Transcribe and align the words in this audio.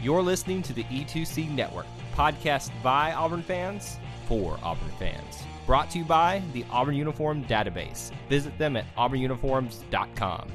You're 0.00 0.22
listening 0.22 0.62
to 0.62 0.72
the 0.72 0.84
E2C 0.84 1.50
Network, 1.50 1.86
podcast 2.14 2.70
by 2.84 3.12
Auburn 3.14 3.42
fans 3.42 3.98
for 4.26 4.56
Auburn 4.62 4.92
fans. 4.96 5.42
Brought 5.66 5.90
to 5.90 5.98
you 5.98 6.04
by 6.04 6.40
the 6.52 6.64
Auburn 6.70 6.94
Uniform 6.94 7.44
Database. 7.46 8.12
Visit 8.28 8.56
them 8.58 8.76
at 8.76 8.84
auburnuniforms.com. 8.94 10.52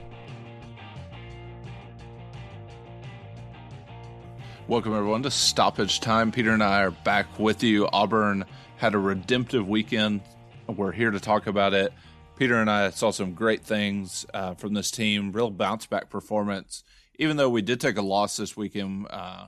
Welcome, 4.70 4.93
everyone, 4.93 5.23
to 5.23 5.31
Stoppage 5.31 5.99
Time. 5.99 6.31
Peter 6.31 6.51
and 6.51 6.63
I 6.63 6.84
are 6.84 6.91
back 6.91 7.37
with 7.37 7.63
you. 7.63 7.89
Auburn 7.91 8.45
had 8.77 8.93
a 8.95 8.98
redemptive 8.98 9.67
weekend. 9.67 10.21
We're 10.67 10.93
here 10.93 11.12
to 11.12 11.20
talk 11.20 11.48
about 11.48 11.73
it. 11.73 11.91
Peter 12.37 12.55
and 12.62 12.71
I 12.71 12.91
saw 12.91 13.12
some 13.12 13.34
great 13.34 13.65
things 13.65 14.25
uh, 14.34 14.53
from 14.53 14.73
this 14.73 14.89
team, 14.89 15.34
real 15.34 15.51
bounce 15.51 15.85
back 15.85 16.09
performance. 16.09 16.85
Even 17.20 17.38
though 17.38 17.49
we 17.49 17.62
did 17.62 17.80
take 17.80 17.98
a 17.98 18.02
loss 18.02 18.37
this 18.37 18.57
weekend, 18.57 19.07
uh, 19.10 19.48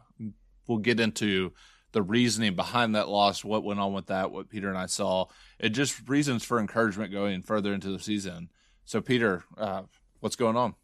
we'll 0.68 0.78
get 0.78 1.00
into 1.00 1.52
the 1.92 2.02
reasoning 2.02 2.56
behind 2.56 2.94
that 2.94 3.08
loss, 3.08 3.44
what 3.44 3.64
went 3.64 3.80
on 3.80 3.94
with 3.94 4.08
that, 4.08 4.32
what 4.32 4.50
Peter 4.50 4.68
and 4.70 4.78
I 4.78 4.86
saw, 4.86 5.28
and 5.60 5.74
just 5.74 6.08
reasons 6.10 6.44
for 6.44 6.60
encouragement 6.60 7.12
going 7.12 7.42
further 7.42 7.74
into 7.74 7.90
the 7.90 8.00
season. 8.00 8.50
So, 8.84 9.02
Peter, 9.02 9.44
uh, 9.58 9.84
what's 10.20 10.36
going 10.36 10.58
on? 10.58 10.76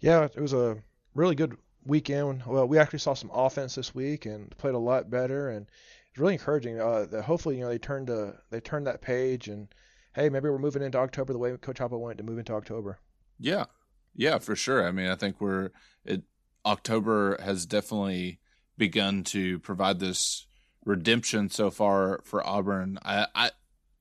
Yeah, 0.00 0.24
it 0.24 0.40
was 0.40 0.52
a 0.52 0.78
really 1.14 1.34
good 1.34 1.56
weekend. 1.86 2.42
Well, 2.46 2.66
we 2.66 2.78
actually 2.78 2.98
saw 2.98 3.14
some 3.14 3.30
offense 3.32 3.76
this 3.76 3.94
week 3.94 4.26
and 4.26 4.50
played 4.58 4.74
a 4.74 4.78
lot 4.78 5.08
better, 5.08 5.48
and 5.48 5.66
it's 6.10 6.18
really 6.18 6.34
encouraging. 6.34 6.80
Uh, 6.80 7.06
that 7.10 7.22
hopefully, 7.22 7.56
you 7.56 7.62
know, 7.62 7.68
they 7.68 7.78
turned 7.78 8.08
to 8.08 8.34
they 8.50 8.60
turned 8.60 8.86
that 8.86 9.00
page, 9.00 9.48
and 9.48 9.68
hey, 10.14 10.28
maybe 10.28 10.48
we're 10.48 10.58
moving 10.58 10.82
into 10.82 10.98
October 10.98 11.32
the 11.32 11.38
way 11.38 11.56
Coach 11.56 11.78
Hoppa 11.78 11.98
wanted 11.98 12.18
to 12.18 12.24
move 12.24 12.38
into 12.38 12.52
October. 12.52 12.98
Yeah, 13.38 13.66
yeah, 14.16 14.38
for 14.38 14.56
sure. 14.56 14.86
I 14.86 14.92
mean, 14.92 15.08
I 15.08 15.14
think 15.14 15.40
we're 15.40 15.70
it. 16.04 16.22
October 16.64 17.38
has 17.42 17.66
definitely 17.66 18.40
begun 18.76 19.22
to 19.24 19.58
provide 19.60 20.00
this 20.00 20.46
redemption 20.84 21.48
so 21.50 21.70
far 21.70 22.20
for 22.24 22.46
Auburn. 22.46 22.98
I, 23.04 23.26
I 23.34 23.50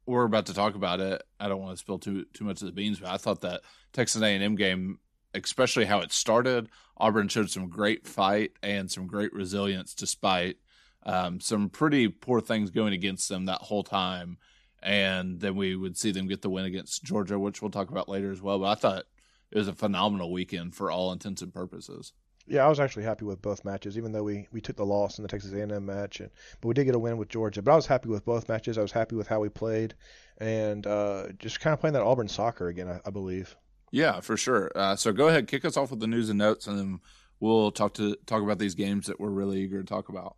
we're 0.05 0.25
about 0.25 0.47
to 0.47 0.53
talk 0.53 0.75
about 0.75 0.99
it. 0.99 1.23
I 1.39 1.47
don't 1.47 1.61
want 1.61 1.71
to 1.71 1.77
spill 1.77 1.99
too 1.99 2.25
too 2.33 2.45
much 2.45 2.61
of 2.61 2.67
the 2.67 2.73
beans, 2.73 2.99
but 2.99 3.09
I 3.09 3.17
thought 3.17 3.41
that 3.41 3.61
Texas 3.93 4.21
A&M 4.21 4.55
game, 4.55 4.99
especially 5.33 5.85
how 5.85 5.99
it 5.99 6.11
started, 6.11 6.69
Auburn 6.97 7.27
showed 7.27 7.49
some 7.49 7.69
great 7.69 8.07
fight 8.07 8.51
and 8.63 8.89
some 8.89 9.07
great 9.07 9.33
resilience 9.33 9.93
despite 9.93 10.57
um, 11.05 11.39
some 11.39 11.69
pretty 11.69 12.07
poor 12.07 12.41
things 12.41 12.71
going 12.71 12.93
against 12.93 13.29
them 13.29 13.45
that 13.45 13.61
whole 13.61 13.83
time. 13.83 14.37
And 14.81 15.39
then 15.39 15.55
we 15.55 15.75
would 15.75 15.97
see 15.97 16.11
them 16.11 16.27
get 16.27 16.41
the 16.41 16.49
win 16.49 16.65
against 16.65 17.03
Georgia, 17.03 17.39
which 17.39 17.61
we'll 17.61 17.71
talk 17.71 17.89
about 17.89 18.09
later 18.09 18.31
as 18.31 18.41
well. 18.41 18.59
But 18.59 18.65
I 18.65 18.75
thought 18.75 19.05
it 19.51 19.57
was 19.57 19.67
a 19.67 19.73
phenomenal 19.73 20.31
weekend 20.31 20.75
for 20.75 20.91
all 20.91 21.11
intents 21.11 21.41
and 21.41 21.53
purposes. 21.53 22.13
Yeah, 22.47 22.63
I 22.63 22.69
was 22.69 22.79
actually 22.79 23.03
happy 23.03 23.25
with 23.25 23.41
both 23.41 23.65
matches, 23.65 23.97
even 23.97 24.11
though 24.11 24.23
we, 24.23 24.47
we 24.51 24.61
took 24.61 24.75
the 24.75 24.85
loss 24.85 25.17
in 25.17 25.23
the 25.23 25.27
Texas 25.27 25.51
A&M 25.51 25.83
match, 25.83 26.19
and, 26.19 26.29
but 26.61 26.67
we 26.67 26.73
did 26.75 26.85
get 26.85 26.93
a 26.93 26.99
win 26.99 27.17
with 27.17 27.29
Georgia. 27.29 27.63
But 27.63 27.71
I 27.71 27.75
was 27.75 27.87
happy 27.87 28.07
with 28.07 28.23
both 28.23 28.47
matches. 28.47 28.77
I 28.77 28.83
was 28.83 28.91
happy 28.91 29.15
with 29.15 29.27
how 29.27 29.39
we 29.39 29.49
played, 29.49 29.95
and 30.37 30.85
uh, 30.85 31.29
just 31.39 31.59
kind 31.59 31.73
of 31.73 31.79
playing 31.79 31.93
that 31.93 32.03
Auburn 32.03 32.27
soccer 32.27 32.67
again. 32.67 32.87
I, 32.87 32.99
I 33.03 33.09
believe. 33.09 33.55
Yeah, 33.91 34.19
for 34.19 34.37
sure. 34.37 34.71
Uh, 34.75 34.95
so 34.95 35.11
go 35.11 35.27
ahead, 35.27 35.47
kick 35.47 35.65
us 35.65 35.75
off 35.75 35.89
with 35.89 36.01
the 36.01 36.07
news 36.07 36.29
and 36.29 36.37
notes, 36.37 36.67
and 36.67 36.77
then 36.77 36.99
we'll 37.39 37.71
talk 37.71 37.95
to 37.95 38.15
talk 38.27 38.43
about 38.43 38.59
these 38.59 38.75
games 38.75 39.07
that 39.07 39.19
we're 39.19 39.29
really 39.29 39.61
eager 39.61 39.81
to 39.81 39.87
talk 39.87 40.09
about. 40.09 40.35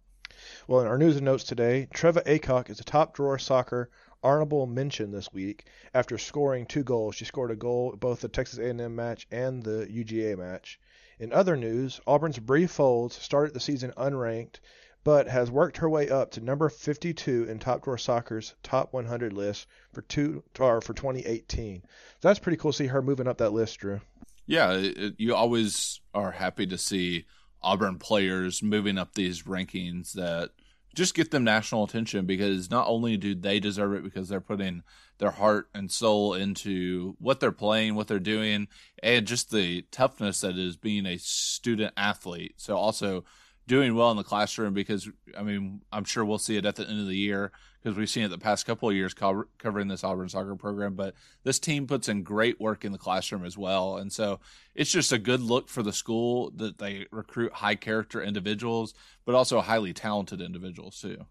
Well, 0.67 0.81
in 0.81 0.87
our 0.87 0.97
news 0.97 1.15
and 1.15 1.25
notes 1.25 1.43
today, 1.43 1.87
Trevor 1.93 2.21
Acock 2.21 2.69
is 2.69 2.79
a 2.79 2.83
top 2.83 3.15
drawer 3.15 3.39
soccer 3.39 3.89
honorable 4.23 4.65
mention 4.65 5.11
this 5.11 5.31
week 5.31 5.65
after 5.93 6.17
scoring 6.17 6.65
two 6.65 6.83
goals. 6.83 7.15
She 7.15 7.25
scored 7.25 7.51
a 7.51 7.55
goal 7.55 7.95
both 7.95 8.21
the 8.21 8.27
Texas 8.27 8.59
A&M 8.59 8.95
match 8.95 9.27
and 9.31 9.63
the 9.63 9.87
UGA 9.89 10.37
match. 10.37 10.79
In 11.19 11.33
other 11.33 11.55
news, 11.55 11.99
Auburn's 12.05 12.39
Bri 12.39 12.67
Folds 12.67 13.15
started 13.15 13.53
the 13.53 13.59
season 13.59 13.91
unranked, 13.97 14.59
but 15.03 15.27
has 15.27 15.49
worked 15.49 15.77
her 15.77 15.89
way 15.89 16.09
up 16.09 16.31
to 16.31 16.41
number 16.41 16.69
52 16.69 17.45
in 17.49 17.59
Top 17.59 17.83
Drawer 17.83 17.97
Soccer's 17.97 18.55
Top 18.61 18.93
100 18.93 19.33
list 19.33 19.67
for 19.93 20.01
two 20.01 20.43
or 20.59 20.81
for 20.81 20.93
2018. 20.93 21.81
So 21.81 22.27
that's 22.27 22.39
pretty 22.39 22.57
cool 22.57 22.71
to 22.71 22.77
see 22.77 22.87
her 22.87 23.01
moving 23.01 23.27
up 23.27 23.37
that 23.37 23.53
list, 23.53 23.79
Drew. 23.79 24.01
Yeah, 24.45 24.73
it, 24.73 25.15
you 25.17 25.33
always 25.33 26.01
are 26.13 26.31
happy 26.31 26.67
to 26.67 26.77
see 26.77 27.25
Auburn 27.61 27.99
players 27.99 28.61
moving 28.61 28.97
up 28.97 29.13
these 29.13 29.43
rankings 29.43 30.13
that 30.13 30.51
just 30.95 31.13
get 31.13 31.31
them 31.31 31.43
national 31.43 31.83
attention 31.83 32.25
because 32.25 32.71
not 32.71 32.87
only 32.87 33.17
do 33.17 33.35
they 33.35 33.59
deserve 33.59 33.93
it 33.93 34.03
because 34.03 34.29
they're 34.29 34.41
putting 34.41 34.83
their 35.19 35.31
heart 35.31 35.69
and 35.73 35.91
soul 35.91 36.33
into 36.33 37.15
what 37.19 37.39
they're 37.39 37.51
playing, 37.51 37.95
what 37.95 38.07
they're 38.07 38.19
doing, 38.19 38.67
and 39.01 39.27
just 39.27 39.51
the 39.51 39.83
toughness 39.91 40.41
that 40.41 40.57
is 40.57 40.75
being 40.75 41.05
a 41.05 41.17
student 41.17 41.93
athlete. 41.97 42.55
So 42.57 42.75
also 42.75 43.23
doing 43.67 43.95
well 43.95 44.09
in 44.11 44.17
the 44.17 44.23
classroom 44.23 44.73
because 44.73 45.09
I 45.37 45.43
mean 45.43 45.81
I'm 45.91 46.05
sure 46.05 46.25
we'll 46.25 46.37
see 46.37 46.57
it 46.57 46.65
at 46.65 46.75
the 46.75 46.87
end 46.87 46.99
of 46.99 47.07
the 47.07 47.17
year 47.17 47.51
because 47.81 47.97
we've 47.97 48.09
seen 48.09 48.23
it 48.23 48.29
the 48.29 48.37
past 48.37 48.65
couple 48.65 48.89
of 48.89 48.95
years 48.95 49.13
co- 49.13 49.45
covering 49.57 49.87
this 49.87 50.03
Auburn 50.03 50.29
soccer 50.29 50.55
program. 50.55 50.95
But 50.95 51.13
this 51.43 51.59
team 51.59 51.85
puts 51.85 52.09
in 52.09 52.23
great 52.23 52.59
work 52.59 52.83
in 52.85 52.91
the 52.91 52.97
classroom 52.97 53.45
as 53.45 53.57
well, 53.57 53.97
and 53.97 54.11
so 54.11 54.39
it's 54.73 54.91
just 54.91 55.11
a 55.11 55.17
good 55.17 55.41
look 55.41 55.69
for 55.69 55.83
the 55.83 55.93
school 55.93 56.51
that 56.55 56.77
they 56.79 57.05
recruit 57.11 57.53
high 57.53 57.75
character 57.75 58.21
individuals, 58.21 58.93
but 59.25 59.35
also 59.35 59.61
highly 59.61 59.93
talented 59.93 60.41
individuals 60.41 60.99
too. 60.99 61.25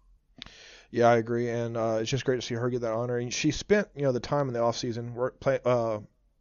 Yeah, 0.89 1.09
I 1.09 1.17
agree, 1.17 1.49
and 1.49 1.75
uh, 1.75 1.97
it's 2.01 2.09
just 2.09 2.23
great 2.23 2.37
to 2.37 2.41
see 2.41 2.55
her 2.55 2.69
get 2.69 2.81
that 2.81 2.93
honor. 2.93 3.17
And 3.17 3.33
she 3.33 3.51
spent, 3.51 3.89
you 3.95 4.03
know, 4.03 4.11
the 4.11 4.19
time 4.19 4.47
in 4.47 4.53
the 4.53 4.61
off 4.61 4.77
season 4.77 5.13
work 5.15 5.39
play, 5.39 5.59
uh, 5.65 5.99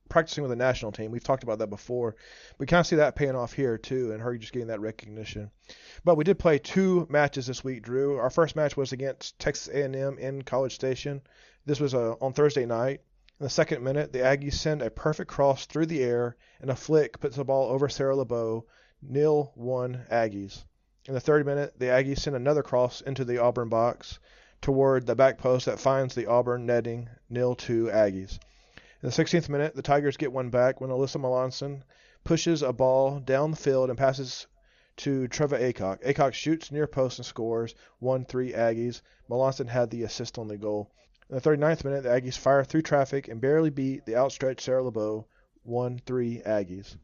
practicing 0.09 0.43
with 0.43 0.51
the 0.51 0.57
national 0.57 0.93
team. 0.93 1.11
We've 1.11 1.23
talked 1.23 1.43
about 1.43 1.59
that 1.59 1.71
before. 1.71 2.17
We 2.59 2.67
kind 2.67 2.81
of 2.81 2.87
see 2.87 2.97
that 2.97 3.17
paying 3.17 3.37
off 3.37 3.53
here 3.53 3.79
too, 3.79 4.13
and 4.13 4.23
her 4.23 4.37
just 4.37 4.53
getting 4.53 4.69
that 4.69 4.81
recognition. 4.81 5.51
But 6.05 6.17
we 6.17 6.25
did 6.25 6.39
play 6.39 6.59
two 6.59 7.07
matches 7.11 7.47
this 7.47 7.65
week, 7.65 7.83
Drew. 7.83 8.17
Our 8.17 8.31
first 8.31 8.57
match 8.57 8.77
was 8.77 8.93
against 8.93 9.39
Texas 9.39 9.69
A&M 9.69 10.19
in 10.19 10.43
College 10.43 10.75
Station. 10.75 11.23
This 11.65 11.81
was 11.81 11.95
uh, 11.95 12.15
on 12.21 12.33
Thursday 12.33 12.67
night. 12.67 13.01
In 13.39 13.45
the 13.45 13.51
second 13.51 13.83
minute, 13.83 14.13
the 14.13 14.21
Aggies 14.21 14.55
send 14.55 14.81
a 14.81 14.91
perfect 14.91 15.31
cross 15.31 15.67
through 15.67 15.87
the 15.87 16.03
air, 16.03 16.37
and 16.61 16.71
a 16.71 16.77
flick 16.77 17.21
puts 17.21 17.37
the 17.37 17.45
ball 17.45 17.71
over 17.71 17.89
Sarah 17.89 18.17
LeBeau. 18.17 18.65
Nil 19.03 19.53
one 19.55 20.07
Aggies. 20.11 20.65
In 21.05 21.15
the 21.15 21.21
third 21.21 21.45
minute, 21.45 21.79
the 21.79 21.87
Aggies 21.87 22.21
send 22.21 22.35
another 22.35 22.63
cross 22.63 23.03
into 23.03 23.25
the 23.25 23.39
Auburn 23.39 23.69
box 23.69 24.19
toward 24.63 25.07
the 25.07 25.15
back 25.15 25.37
post 25.39 25.67
that 25.67 25.79
finds 25.79 26.15
the 26.15 26.27
Auburn 26.27 26.65
netting. 26.65 27.11
Nil 27.29 27.55
two 27.55 27.87
Aggies. 27.87 28.39
In 29.03 29.11
the 29.11 29.15
16th 29.15 29.51
minute, 29.51 29.75
the 29.75 29.83
Tigers 29.83 30.17
get 30.17 30.33
one 30.33 30.49
back 30.49 30.81
when 30.81 30.89
Alyssa 30.89 31.21
Malonson 31.21 31.83
pushes 32.25 32.63
a 32.63 32.73
ball 32.73 33.21
down 33.21 33.51
the 33.51 33.57
field 33.57 33.91
and 33.91 33.99
passes 33.99 34.47
to 34.97 35.29
Treva 35.29 35.61
Acock. 35.61 36.03
Acock 36.03 36.33
shoots 36.33 36.73
near 36.73 36.87
post 36.87 37.19
and 37.19 37.27
scores 37.27 37.75
1-3 38.03 38.57
Aggies. 38.57 39.03
Malonson 39.29 39.69
had 39.69 39.91
the 39.91 40.05
assist 40.05 40.39
on 40.39 40.49
the 40.49 40.57
goal. 40.57 40.91
In 41.29 41.35
the 41.37 41.43
39th 41.43 41.85
minute, 41.85 42.05
the 42.05 42.09
Aggies 42.09 42.39
fire 42.39 42.65
through 42.65 42.83
traffic 42.83 43.29
and 43.29 43.39
barely 43.39 43.69
beat 43.69 44.07
the 44.07 44.17
outstretched 44.17 44.63
Sarah 44.63 44.85
LeBeau 44.85 45.27
1-3 45.69 46.47
Aggies. 46.47 46.95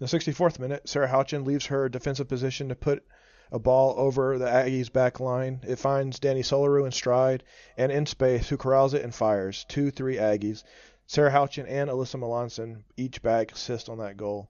In 0.00 0.06
the 0.06 0.06
64th 0.06 0.58
minute, 0.58 0.88
Sarah 0.88 1.06
Houchin 1.06 1.44
leaves 1.44 1.66
her 1.66 1.88
defensive 1.88 2.26
position 2.26 2.70
to 2.70 2.74
put 2.74 3.04
a 3.52 3.58
ball 3.58 3.94
over 3.96 4.38
the 4.38 4.46
Aggies' 4.46 4.92
back 4.92 5.20
line. 5.20 5.60
It 5.62 5.76
finds 5.76 6.18
Danny 6.18 6.42
Solaru 6.42 6.86
in 6.86 6.92
stride 6.92 7.44
and 7.76 7.92
in 7.92 8.06
space, 8.06 8.48
who 8.48 8.56
corrals 8.56 8.94
it 8.94 9.02
and 9.02 9.14
fires. 9.14 9.64
2 9.68 9.90
3 9.90 10.16
Aggies. 10.16 10.64
Sarah 11.12 11.32
Houchin 11.32 11.66
and 11.66 11.90
Alyssa 11.90 12.20
Malonson 12.20 12.84
each 12.96 13.20
bag 13.20 13.50
assist 13.50 13.88
on 13.88 13.98
that 13.98 14.16
goal. 14.16 14.48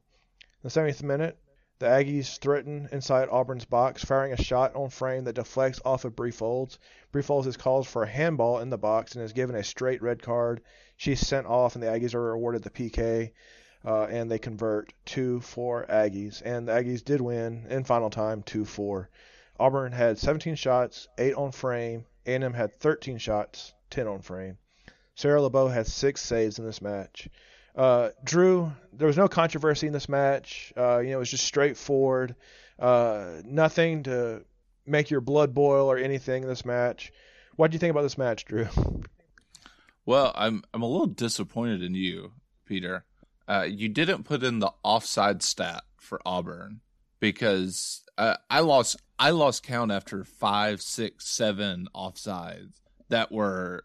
In 0.62 0.69
the 0.69 0.69
70th 0.69 1.03
minute, 1.03 1.39
the 1.79 1.87
Aggies 1.87 2.39
threaten 2.39 2.87
inside 2.93 3.31
Auburn's 3.31 3.65
box, 3.65 4.05
firing 4.05 4.35
a 4.35 4.43
shot 4.43 4.77
on 4.77 4.91
frame 4.91 5.25
that 5.25 5.37
deflects 5.37 5.81
off 5.87 6.05
of 6.05 6.15
Bri 6.15 6.31
Folds. 6.31 6.79
Bri 7.12 7.23
Folds 7.23 7.47
is 7.47 7.57
called 7.57 7.89
for 7.89 8.03
a 8.03 8.11
handball 8.11 8.59
in 8.59 8.69
the 8.69 8.77
box 8.77 9.15
and 9.15 9.25
is 9.25 9.33
given 9.33 9.57
a 9.57 9.65
straight 9.65 10.03
red 10.03 10.21
card. 10.21 10.61
She's 10.99 11.27
sent 11.27 11.47
off, 11.47 11.77
and 11.77 11.83
the 11.83 11.89
Aggies 11.89 12.15
are 12.15 12.33
awarded 12.33 12.62
the 12.62 12.69
PK, 12.69 13.33
uh, 13.83 14.03
and 14.11 14.31
they 14.31 14.39
convert 14.39 14.93
2 15.07 15.41
4 15.41 15.87
Aggies. 15.87 16.43
And 16.45 16.69
the 16.69 16.73
Aggies 16.73 17.03
did 17.03 17.23
win 17.23 17.69
in 17.71 17.85
final 17.85 18.11
time 18.11 18.43
2 18.43 18.67
4. 18.67 19.09
Auburn 19.59 19.93
had 19.93 20.19
17 20.19 20.57
shots, 20.57 21.09
8 21.17 21.33
on 21.37 21.53
frame. 21.53 22.05
A&M 22.27 22.53
had 22.53 22.79
13 22.81 23.17
shots, 23.17 23.73
10 23.89 24.07
on 24.07 24.21
frame. 24.21 24.59
Sarah 25.15 25.43
LeBeau 25.43 25.69
had 25.69 25.87
six 25.87 26.23
saves 26.23 26.59
in 26.59 26.65
this 26.65 26.81
match. 26.81 27.29
Uh, 27.75 28.11
Drew, 28.25 28.73
there 28.93 29.07
was 29.07 29.17
no 29.17 29.29
controversy 29.29 29.87
in 29.87 29.93
this 29.93 30.09
match. 30.09 30.73
Uh, 30.77 30.99
you 30.99 31.11
know, 31.11 31.17
it 31.17 31.21
was 31.21 31.31
just 31.31 31.45
straightforward. 31.45 32.35
Uh, 32.79 33.43
nothing 33.45 34.05
to 34.05 34.45
make 34.87 35.11
your 35.11 35.21
blood 35.21 35.55
boil 35.55 35.91
or 35.91 35.99
anything 35.99 36.43
in 36.43 36.49
this 36.49 36.65
match. 36.65 37.12
What 37.57 37.71
do 37.71 37.75
you 37.75 37.79
think 37.79 37.91
about 37.91 38.03
this 38.03 38.19
match, 38.19 38.45
Drew? 38.45 38.69
Well, 40.07 40.33
I'm 40.35 40.62
I'm 40.73 40.83
a 40.83 40.87
little 40.87 41.07
disappointed 41.07 41.83
in 41.83 41.95
you, 41.95 42.33
Peter. 42.65 43.05
Uh, 43.47 43.67
you 43.69 43.89
didn't 43.89 44.25
put 44.25 44.43
in 44.43 44.59
the 44.59 44.73
offside 44.83 45.43
stat 45.43 45.83
for 45.99 46.21
Auburn 46.25 46.81
because 47.21 48.03
uh, 48.17 48.37
I 48.49 48.61
lost 48.61 48.97
I 49.19 49.31
lost 49.31 49.62
count 49.62 49.93
after 49.93 50.25
five, 50.25 50.81
six, 50.81 51.29
seven 51.29 51.87
offsides 51.95 52.73
that 53.11 53.31
were 53.31 53.85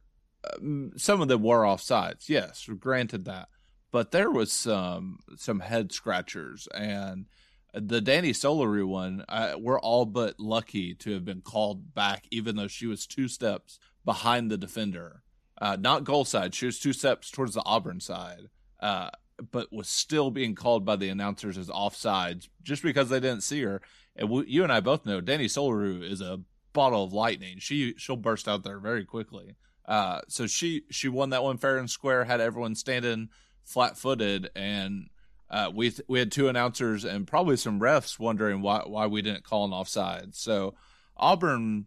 some 0.98 1.22
of 1.22 1.28
them 1.28 1.44
were 1.44 1.64
offsides. 1.64 2.30
Yes, 2.30 2.68
granted 2.80 3.26
that, 3.26 3.50
but 3.92 4.12
there 4.12 4.32
was 4.32 4.52
some 4.52 5.20
some 5.38 5.60
head 5.60 5.92
scratchers 5.92 6.68
and 6.74 7.26
the 7.74 8.02
Danny 8.02 8.32
Soloru 8.32 8.88
one. 8.88 9.26
We're 9.58 9.80
all 9.80 10.06
but 10.06 10.40
lucky 10.40 10.94
to 10.96 11.12
have 11.12 11.26
been 11.26 11.42
called 11.42 11.94
back, 11.94 12.26
even 12.32 12.56
though 12.56 12.68
she 12.68 12.88
was 12.88 13.06
two 13.06 13.28
steps 13.28 13.80
behind 14.06 14.50
the 14.50 14.58
defender, 14.58 15.24
uh, 15.62 15.78
not 15.80 16.04
goal 16.04 16.26
side. 16.26 16.56
She 16.56 16.66
was 16.66 16.80
two 16.80 16.94
steps 16.94 17.30
towards 17.30 17.54
the 17.54 17.64
Auburn 17.66 18.00
side. 18.00 18.50
Uh, 18.80 19.10
but 19.52 19.72
was 19.72 19.88
still 19.88 20.32
being 20.32 20.56
called 20.56 20.86
by 20.86 20.96
the 20.96 21.10
announcers 21.10 21.58
as 21.58 21.68
offsides 21.68 22.48
just 22.64 22.84
because 22.84 23.10
they 23.10 23.20
didn't 23.20 23.44
see 23.44 23.62
her. 23.62 23.82
And 24.16 24.30
we, 24.30 24.46
you 24.48 24.64
and 24.64 24.72
I 24.72 24.80
both 24.80 25.06
know 25.06 25.22
Danny 25.22 25.48
Soloru 25.48 26.10
is 26.10 26.22
a 26.22 26.40
bottle 26.74 27.04
of 27.04 27.14
lightning. 27.14 27.58
She 27.60 27.96
she'll 27.98 28.16
burst 28.16 28.48
out 28.48 28.64
there 28.64 28.80
very 28.80 29.06
quickly. 29.06 29.56
Uh, 29.88 30.22
so 30.28 30.48
she 30.48 30.84
she 30.90 31.08
won 31.08 31.30
that 31.30 31.44
one 31.44 31.58
fair 31.58 31.78
and 31.78 31.90
square. 31.90 32.26
Had 32.26 32.42
everyone 32.42 32.76
standing 32.76 33.30
flat 33.64 33.98
footed, 33.98 34.50
and 34.56 35.10
uh, 35.50 35.72
we 35.74 35.94
we 36.08 36.20
had 36.20 36.32
two 36.32 36.48
announcers 36.48 37.06
and 37.06 37.28
probably 37.28 37.58
some 37.58 37.80
refs 37.80 38.20
wondering 38.20 38.62
why 38.62 38.84
why 38.86 39.06
we 39.08 39.22
didn't 39.22 39.44
call 39.44 39.66
an 39.66 39.74
offside. 39.74 40.36
So 40.36 40.76
Auburn 41.18 41.86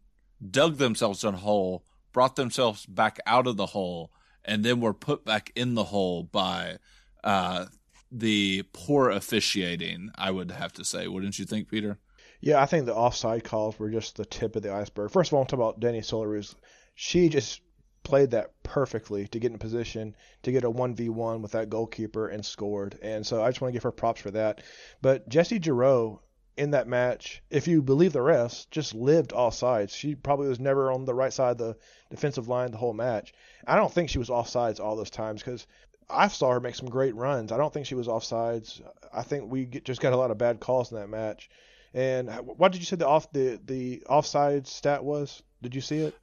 dug 0.49 0.77
themselves 0.77 1.25
in 1.25 1.35
a 1.35 1.39
hole, 1.39 1.85
brought 2.13 2.37
themselves 2.37 2.87
back 2.87 3.19
out 3.27 3.47
of 3.47 3.57
the 3.57 3.67
hole, 3.67 4.13
and 4.45 4.65
then 4.65 4.81
were 4.81 4.95
put 4.95 5.25
back 5.25 5.51
in 5.57 5.75
the 5.75 5.85
hole 5.85 6.23
by 6.23 6.79
uh, 7.25 7.67
the 8.13 8.65
poor 8.73 9.11
officiating. 9.11 10.11
I 10.17 10.31
would 10.31 10.51
have 10.53 10.73
to 10.75 10.85
say, 10.85 11.09
wouldn't 11.09 11.39
you 11.39 11.45
think, 11.45 11.69
Peter? 11.69 11.99
Yeah, 12.41 12.63
I 12.63 12.67
think 12.67 12.87
the 12.87 12.95
offside 12.95 13.43
calls 13.43 13.79
were 13.79 13.91
just 13.91 14.17
the 14.17 14.25
tip 14.25 14.55
of 14.55 14.63
the 14.63 14.73
iceberg. 14.73 15.11
First 15.11 15.31
of 15.31 15.35
all, 15.35 15.41
I'm 15.41 15.47
talking 15.47 15.65
about 15.65 15.81
Danny 15.81 16.01
Soloru's. 16.01 16.55
She 16.95 17.29
just 17.29 17.61
played 18.09 18.31
that 18.31 18.51
perfectly 18.63 19.29
to 19.29 19.39
get 19.39 19.53
in 19.53 19.59
position 19.59 20.17
to 20.43 20.51
get 20.51 20.65
a 20.65 20.71
1v1 20.71 21.43
with 21.43 21.53
that 21.53 21.69
goalkeeper 21.69 22.29
and 22.29 22.45
scored. 22.45 22.99
And 23.03 23.27
so 23.27 23.45
I 23.45 23.51
just 23.51 23.61
want 23.61 23.71
to 23.71 23.77
give 23.77 23.83
her 23.83 23.93
props 23.93 24.23
for 24.23 24.31
that. 24.31 24.63
But 25.03 25.29
Jessie 25.29 25.61
Giroux 25.61 26.19
in 26.57 26.71
that 26.71 26.89
match, 26.89 27.43
if 27.51 27.69
you 27.69 27.83
believe 27.83 28.15
the 28.15 28.23
rest, 28.23 28.71
just 28.71 28.95
lived 28.95 29.35
all 29.35 29.51
sides. 29.51 29.95
She 29.95 30.15
probably 30.15 30.49
was 30.49 30.59
never 30.59 30.91
on 30.91 31.05
the 31.05 31.13
right 31.13 31.33
side 31.33 31.51
of 31.51 31.59
the 31.59 31.77
defensive 32.09 32.49
line 32.49 32.71
the 32.71 32.79
whole 32.79 32.95
match. 32.95 33.35
I 33.67 33.77
don't 33.77 33.93
think 33.93 34.09
she 34.09 34.19
was 34.19 34.31
off 34.31 34.49
sides 34.49 34.81
all 34.81 34.97
those 34.97 35.11
times 35.11 35.43
because 35.43 35.67
I 36.09 36.29
saw 36.29 36.53
her 36.53 36.61
make 36.61 36.77
some 36.77 36.89
great 36.89 37.15
runs. 37.15 37.53
I 37.53 37.59
don't 37.59 37.75
think 37.75 37.85
she 37.85 37.95
was 37.95 38.09
off 38.09 38.25
sides. 38.25 38.81
I 39.13 39.23
think 39.23 39.53
we 39.53 39.67
get, 39.67 39.85
just 39.85 40.01
got 40.01 40.15
a 40.15 40.17
lot 40.17 40.31
of 40.31 40.39
bad 40.39 40.61
calls 40.61 40.91
in 40.91 40.99
that 40.99 41.11
match. 41.11 41.51
And 41.93 42.31
what 42.31 42.73
did 42.73 42.79
you 42.79 42.87
say 42.87 42.97
the 42.97 43.07
off 43.07 43.31
the 43.33 43.61
the 43.63 44.03
offside 44.09 44.67
stat 44.67 45.05
was? 45.05 45.43
Did 45.61 45.75
you 45.75 45.83
see 45.83 45.99
it? 45.99 46.15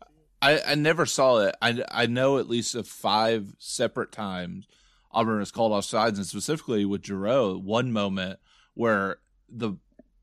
I, 0.45 0.61
I 0.67 0.75
never 0.75 1.07
saw 1.07 1.39
it. 1.39 1.55
I, 1.59 1.83
I 1.89 2.05
know 2.05 2.37
at 2.37 2.47
least 2.47 2.75
of 2.75 2.87
five 2.87 3.55
separate 3.57 4.11
times 4.11 4.67
Auburn 5.11 5.39
was 5.39 5.51
called 5.51 5.71
offsides, 5.71 6.17
and 6.17 6.25
specifically 6.25 6.85
with 6.85 7.03
Giroux, 7.03 7.57
one 7.57 7.91
moment 7.91 8.39
where 8.75 9.17
the 9.49 9.77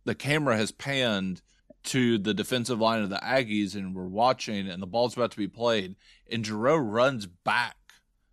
the 0.04 0.14
camera 0.14 0.56
has 0.56 0.70
panned 0.70 1.42
to 1.84 2.18
the 2.18 2.34
defensive 2.34 2.78
line 2.78 3.02
of 3.02 3.10
the 3.10 3.16
Aggies, 3.16 3.74
and 3.74 3.96
we're 3.96 4.06
watching, 4.06 4.68
and 4.68 4.80
the 4.80 4.86
ball's 4.86 5.16
about 5.16 5.32
to 5.32 5.36
be 5.36 5.48
played, 5.48 5.96
and 6.30 6.46
Giroux 6.46 6.76
runs 6.76 7.26
back 7.26 7.76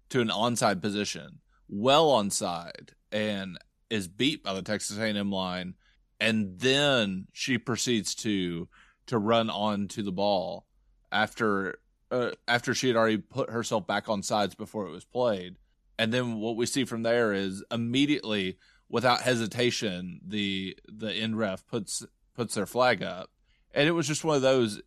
to 0.10 0.22
an 0.22 0.30
onside 0.30 0.82
position, 0.82 1.40
well 1.68 2.10
onside, 2.10 2.90
and 3.12 3.58
is 3.90 4.08
beat 4.08 4.44
by 4.44 4.54
the 4.54 4.62
Texas 4.62 5.00
A&M 5.00 5.32
line, 5.32 5.74
and 6.20 6.60
then 6.60 7.26
she 7.34 7.58
proceeds 7.58 8.14
to 8.16 8.68
to 9.08 9.18
run 9.18 9.50
on 9.50 9.88
to 9.88 10.04
the 10.04 10.12
ball 10.12 10.68
after 11.12 11.80
uh, 12.12 12.32
after 12.48 12.74
she 12.74 12.88
had 12.88 12.98
already 12.98 13.18
put 13.18 13.50
herself 13.50 13.86
back 13.86 14.10
on 14.10 14.24
sides 14.24 14.56
before 14.56 14.88
it 14.88 14.92
was 14.92 15.06
played. 15.06 15.58
And 15.98 16.14
then 16.14 16.40
what 16.40 16.56
we 16.56 16.66
see 16.66 16.86
from 16.86 17.04
there 17.04 17.34
is 17.34 17.64
immediately, 17.72 18.58
without 18.90 19.22
hesitation, 19.22 20.22
the 20.26 20.78
the 20.88 21.14
end 21.14 21.38
ref 21.38 21.66
puts 21.68 22.06
puts 22.34 22.56
their 22.56 22.66
flag 22.66 23.04
up, 23.04 23.30
and 23.74 23.88
it 23.88 23.92
was 23.92 24.08
just 24.08 24.24
one 24.24 24.36
of 24.36 24.42
those. 24.42 24.82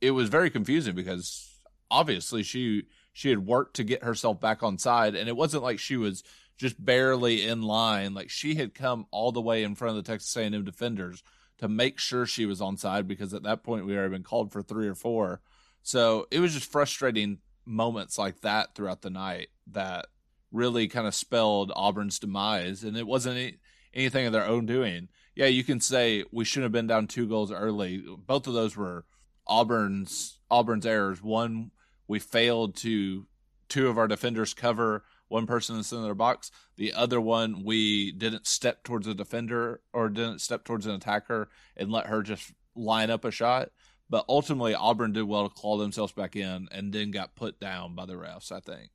It 0.00 0.10
was 0.10 0.28
very 0.28 0.50
confusing 0.50 0.94
because 0.94 1.56
obviously 1.90 2.42
she 2.42 2.84
she 3.12 3.30
had 3.30 3.46
worked 3.46 3.76
to 3.76 3.84
get 3.84 4.04
herself 4.04 4.40
back 4.40 4.62
on 4.62 4.76
side 4.76 5.14
and 5.14 5.28
it 5.28 5.36
wasn't 5.36 5.62
like 5.62 5.78
she 5.78 5.96
was 5.96 6.22
just 6.58 6.82
barely 6.84 7.46
in 7.46 7.62
line 7.62 8.12
like 8.12 8.28
she 8.28 8.56
had 8.56 8.74
come 8.74 9.06
all 9.10 9.32
the 9.32 9.40
way 9.40 9.62
in 9.62 9.74
front 9.74 9.96
of 9.96 10.04
the 10.04 10.10
Texas 10.10 10.36
A&M 10.36 10.64
defenders 10.64 11.22
to 11.58 11.68
make 11.68 11.98
sure 11.98 12.26
she 12.26 12.44
was 12.44 12.60
on 12.60 12.76
side 12.76 13.08
because 13.08 13.32
at 13.32 13.42
that 13.42 13.62
point 13.62 13.86
we 13.86 13.94
had 13.94 14.10
been 14.10 14.22
called 14.22 14.52
for 14.52 14.62
3 14.62 14.88
or 14.88 14.94
4 14.94 15.40
so 15.86 16.26
it 16.30 16.40
was 16.40 16.52
just 16.52 16.70
frustrating 16.70 17.38
moments 17.64 18.18
like 18.18 18.40
that 18.40 18.74
throughout 18.74 19.02
the 19.02 19.10
night 19.10 19.48
that 19.70 20.06
really 20.50 20.88
kind 20.88 21.06
of 21.06 21.14
spelled 21.14 21.72
Auburn's 21.76 22.18
demise 22.18 22.82
and 22.82 22.96
it 22.96 23.06
wasn't 23.06 23.36
any, 23.36 23.58
anything 23.94 24.26
of 24.26 24.32
their 24.32 24.46
own 24.46 24.66
doing 24.66 25.08
yeah 25.34 25.46
you 25.46 25.62
can 25.62 25.80
say 25.80 26.24
we 26.32 26.44
shouldn't 26.44 26.64
have 26.64 26.72
been 26.72 26.86
down 26.86 27.06
two 27.06 27.28
goals 27.28 27.52
early 27.52 28.04
both 28.26 28.46
of 28.46 28.54
those 28.54 28.76
were 28.76 29.04
Auburn's 29.46 30.40
Auburn's 30.50 30.86
errors 30.86 31.22
one 31.22 31.70
we 32.08 32.18
failed 32.18 32.76
to 32.76 33.26
two 33.68 33.88
of 33.88 33.98
our 33.98 34.08
defenders 34.08 34.54
cover 34.54 35.04
one 35.28 35.46
person 35.46 35.74
in 35.74 35.80
the 35.80 35.84
center 35.84 36.02
of 36.02 36.08
the 36.08 36.14
box. 36.14 36.50
The 36.76 36.92
other 36.92 37.20
one, 37.20 37.64
we 37.64 38.12
didn't 38.12 38.46
step 38.46 38.84
towards 38.84 39.06
a 39.06 39.14
defender 39.14 39.80
or 39.92 40.08
didn't 40.08 40.40
step 40.40 40.64
towards 40.64 40.86
an 40.86 40.94
attacker 40.94 41.48
and 41.76 41.90
let 41.90 42.06
her 42.06 42.22
just 42.22 42.52
line 42.74 43.10
up 43.10 43.24
a 43.24 43.30
shot. 43.30 43.70
But 44.08 44.24
ultimately, 44.28 44.74
Auburn 44.74 45.12
did 45.12 45.24
well 45.24 45.48
to 45.48 45.54
claw 45.54 45.76
themselves 45.76 46.12
back 46.12 46.36
in 46.36 46.68
and 46.70 46.92
then 46.92 47.10
got 47.10 47.34
put 47.34 47.58
down 47.58 47.94
by 47.94 48.06
the 48.06 48.14
refs, 48.14 48.52
I 48.52 48.60
think. 48.60 48.90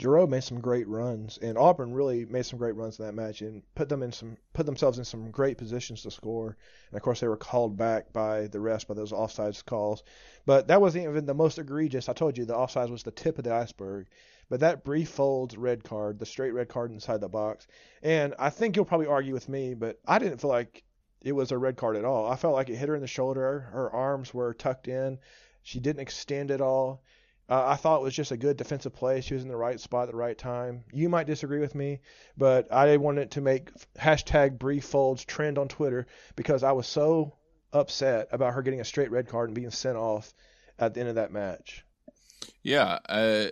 Giroux 0.00 0.28
made 0.28 0.44
some 0.44 0.60
great 0.60 0.86
runs, 0.86 1.38
and 1.38 1.58
Auburn 1.58 1.92
really 1.92 2.24
made 2.24 2.46
some 2.46 2.58
great 2.58 2.76
runs 2.76 3.00
in 3.00 3.04
that 3.04 3.14
match 3.14 3.42
and 3.42 3.62
put 3.74 3.88
them 3.88 4.04
in 4.04 4.12
some 4.12 4.36
put 4.52 4.64
themselves 4.64 4.98
in 4.98 5.04
some 5.04 5.32
great 5.32 5.58
positions 5.58 6.02
to 6.02 6.10
score. 6.12 6.56
And 6.90 6.96
of 6.96 7.02
course, 7.02 7.18
they 7.18 7.26
were 7.26 7.36
called 7.36 7.76
back 7.76 8.12
by 8.12 8.46
the 8.46 8.60
rest 8.60 8.86
by 8.86 8.94
those 8.94 9.10
offsides 9.10 9.64
calls. 9.64 10.04
But 10.46 10.68
that 10.68 10.80
wasn't 10.80 11.08
even 11.08 11.26
the 11.26 11.34
most 11.34 11.58
egregious. 11.58 12.08
I 12.08 12.12
told 12.12 12.38
you 12.38 12.44
the 12.44 12.54
offsides 12.54 12.90
was 12.90 13.02
the 13.02 13.10
tip 13.10 13.38
of 13.38 13.44
the 13.44 13.52
iceberg. 13.52 14.06
But 14.48 14.60
that 14.60 14.84
Bri 14.84 15.04
Folds 15.04 15.56
red 15.56 15.82
card, 15.82 16.20
the 16.20 16.26
straight 16.26 16.54
red 16.54 16.68
card 16.68 16.92
inside 16.92 17.20
the 17.20 17.28
box, 17.28 17.66
and 18.00 18.36
I 18.38 18.50
think 18.50 18.76
you'll 18.76 18.84
probably 18.84 19.08
argue 19.08 19.34
with 19.34 19.48
me, 19.48 19.74
but 19.74 19.98
I 20.06 20.20
didn't 20.20 20.38
feel 20.38 20.50
like 20.50 20.84
it 21.22 21.32
was 21.32 21.52
a 21.52 21.58
red 21.58 21.76
card 21.76 21.96
at 21.96 22.04
all. 22.04 22.30
I 22.30 22.36
felt 22.36 22.54
like 22.54 22.68
it 22.68 22.76
hit 22.76 22.88
her 22.88 22.94
in 22.94 23.00
the 23.00 23.06
shoulder. 23.06 23.68
Her 23.72 23.90
arms 23.90 24.32
were 24.32 24.54
tucked 24.54 24.88
in. 24.88 25.18
She 25.62 25.80
didn't 25.80 26.00
extend 26.00 26.50
at 26.50 26.60
all. 26.60 27.02
Uh, 27.48 27.64
I 27.66 27.76
thought 27.76 28.00
it 28.00 28.04
was 28.04 28.14
just 28.14 28.30
a 28.30 28.36
good 28.36 28.58
defensive 28.58 28.92
play. 28.92 29.22
She 29.22 29.34
was 29.34 29.42
in 29.42 29.48
the 29.48 29.56
right 29.56 29.80
spot 29.80 30.04
at 30.04 30.10
the 30.10 30.16
right 30.18 30.36
time. 30.36 30.84
You 30.92 31.08
might 31.08 31.26
disagree 31.26 31.60
with 31.60 31.74
me, 31.74 32.00
but 32.36 32.70
I 32.70 32.98
wanted 32.98 33.30
to 33.32 33.40
make 33.40 33.70
hashtag 33.98 34.58
Bri 34.58 34.80
Folds 34.80 35.24
trend 35.24 35.56
on 35.56 35.68
Twitter 35.68 36.06
because 36.36 36.62
I 36.62 36.72
was 36.72 36.86
so 36.86 37.36
upset 37.72 38.28
about 38.32 38.52
her 38.52 38.62
getting 38.62 38.80
a 38.80 38.84
straight 38.84 39.10
red 39.10 39.28
card 39.28 39.48
and 39.48 39.54
being 39.54 39.70
sent 39.70 39.96
off 39.96 40.34
at 40.78 40.92
the 40.92 41.00
end 41.00 41.08
of 41.08 41.14
that 41.14 41.32
match. 41.32 41.84
Yeah. 42.62 42.98
Uh, 43.08 43.46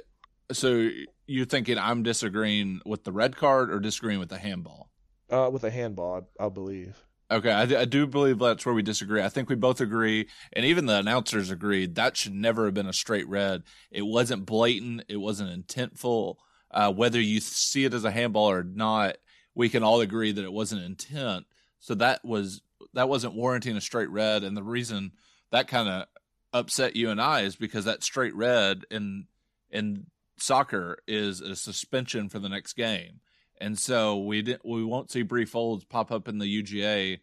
so 0.52 0.90
you're 1.26 1.46
thinking 1.46 1.78
I'm 1.78 2.02
disagreeing 2.02 2.80
with 2.84 3.04
the 3.04 3.12
red 3.12 3.36
card 3.36 3.70
or 3.72 3.80
disagreeing 3.80 4.20
with 4.20 4.28
the 4.28 4.38
handball? 4.38 4.90
Uh, 5.30 5.48
with 5.50 5.62
the 5.62 5.70
handball, 5.70 6.26
I, 6.38 6.46
I 6.46 6.48
believe. 6.50 7.02
Okay, 7.28 7.50
I, 7.50 7.62
I, 7.62 7.84
do 7.86 8.06
believe 8.06 8.38
that's 8.38 8.64
where 8.64 8.74
we 8.74 8.82
disagree. 8.82 9.20
I 9.20 9.28
think 9.28 9.48
we 9.48 9.56
both 9.56 9.80
agree, 9.80 10.28
and 10.52 10.64
even 10.64 10.86
the 10.86 10.98
announcers 10.98 11.50
agreed 11.50 11.96
that 11.96 12.16
should 12.16 12.34
never 12.34 12.66
have 12.66 12.74
been 12.74 12.86
a 12.86 12.92
straight 12.92 13.26
red. 13.26 13.64
It 13.90 14.02
wasn't 14.02 14.46
blatant. 14.46 15.04
It 15.08 15.16
wasn't 15.16 15.66
intentful. 15.66 16.36
Uh, 16.70 16.92
whether 16.92 17.20
you 17.20 17.40
see 17.40 17.84
it 17.84 17.94
as 17.94 18.04
a 18.04 18.12
handball 18.12 18.48
or 18.48 18.62
not, 18.62 19.16
we 19.56 19.68
can 19.68 19.82
all 19.82 20.00
agree 20.00 20.30
that 20.30 20.44
it 20.44 20.52
wasn't 20.52 20.84
intent. 20.84 21.46
So 21.80 21.96
that 21.96 22.24
was 22.24 22.62
that 22.94 23.08
wasn't 23.08 23.34
warranting 23.34 23.76
a 23.76 23.80
straight 23.80 24.10
red. 24.10 24.44
And 24.44 24.56
the 24.56 24.62
reason 24.62 25.12
that 25.50 25.66
kind 25.66 25.88
of 25.88 26.06
upset 26.52 26.94
you 26.94 27.10
and 27.10 27.20
I 27.20 27.40
is 27.40 27.56
because 27.56 27.86
that 27.86 28.04
straight 28.04 28.36
red 28.36 28.84
in 28.88 29.26
in 29.70 30.06
soccer 30.38 30.98
is 31.08 31.40
a 31.40 31.56
suspension 31.56 32.28
for 32.28 32.38
the 32.38 32.48
next 32.48 32.74
game 32.74 33.20
and 33.58 33.78
so 33.78 34.18
we 34.18 34.42
did, 34.42 34.60
we 34.64 34.84
won't 34.84 35.10
see 35.10 35.22
Bri 35.22 35.44
Folds 35.44 35.84
pop 35.84 36.12
up 36.12 36.28
in 36.28 36.38
the 36.38 36.62
UGA 36.62 37.20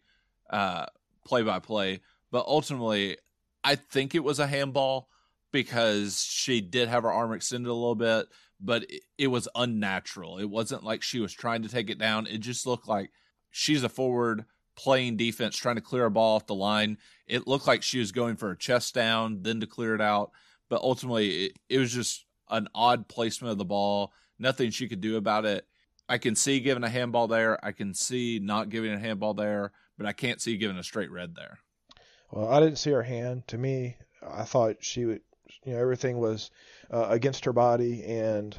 uh, 0.50 0.86
play 1.24 1.42
by 1.42 1.58
play, 1.58 2.00
but 2.30 2.46
ultimately, 2.46 3.16
I 3.62 3.76
think 3.76 4.14
it 4.14 4.24
was 4.24 4.38
a 4.38 4.46
handball 4.46 5.08
because 5.52 6.22
she 6.22 6.60
did 6.60 6.88
have 6.88 7.04
her 7.04 7.12
arm 7.12 7.32
extended 7.32 7.70
a 7.70 7.72
little 7.72 7.94
bit, 7.94 8.26
but 8.60 8.82
it, 8.90 9.02
it 9.18 9.26
was 9.28 9.48
unnatural. 9.54 10.38
It 10.38 10.50
wasn't 10.50 10.84
like 10.84 11.02
she 11.02 11.20
was 11.20 11.32
trying 11.32 11.62
to 11.62 11.68
take 11.68 11.90
it 11.90 11.98
down. 11.98 12.26
It 12.26 12.38
just 12.38 12.66
looked 12.66 12.88
like 12.88 13.10
she's 13.50 13.84
a 13.84 13.88
forward 13.88 14.44
playing 14.76 15.16
defense, 15.16 15.56
trying 15.56 15.76
to 15.76 15.80
clear 15.80 16.06
a 16.06 16.10
ball 16.10 16.36
off 16.36 16.46
the 16.46 16.54
line. 16.54 16.98
It 17.26 17.46
looked 17.46 17.66
like 17.66 17.82
she 17.82 18.00
was 18.00 18.12
going 18.12 18.36
for 18.36 18.50
a 18.50 18.58
chest 18.58 18.94
down, 18.94 19.42
then 19.42 19.60
to 19.60 19.66
clear 19.66 19.94
it 19.94 20.00
out. 20.00 20.32
But 20.68 20.82
ultimately, 20.82 21.46
it, 21.46 21.52
it 21.68 21.78
was 21.78 21.92
just 21.92 22.24
an 22.50 22.68
odd 22.74 23.08
placement 23.08 23.52
of 23.52 23.58
the 23.58 23.64
ball. 23.64 24.12
Nothing 24.38 24.70
she 24.70 24.88
could 24.88 25.00
do 25.00 25.16
about 25.16 25.44
it. 25.44 25.66
I 26.08 26.18
can 26.18 26.36
see 26.36 26.60
giving 26.60 26.84
a 26.84 26.88
handball 26.88 27.28
there. 27.28 27.64
I 27.64 27.72
can 27.72 27.94
see 27.94 28.38
not 28.42 28.68
giving 28.68 28.92
a 28.92 28.98
handball 28.98 29.34
there, 29.34 29.72
but 29.96 30.06
I 30.06 30.12
can't 30.12 30.40
see 30.40 30.56
giving 30.56 30.76
a 30.76 30.82
straight 30.82 31.10
red 31.10 31.34
there. 31.34 31.58
Well, 32.30 32.48
I 32.48 32.60
didn't 32.60 32.78
see 32.78 32.90
her 32.90 33.02
hand. 33.02 33.46
To 33.48 33.58
me, 33.58 33.96
I 34.22 34.44
thought 34.44 34.76
she 34.80 35.04
would, 35.04 35.20
you 35.64 35.72
know, 35.72 35.78
everything 35.78 36.18
was 36.18 36.50
uh, 36.90 37.06
against 37.08 37.44
her 37.44 37.52
body, 37.52 38.04
and 38.04 38.56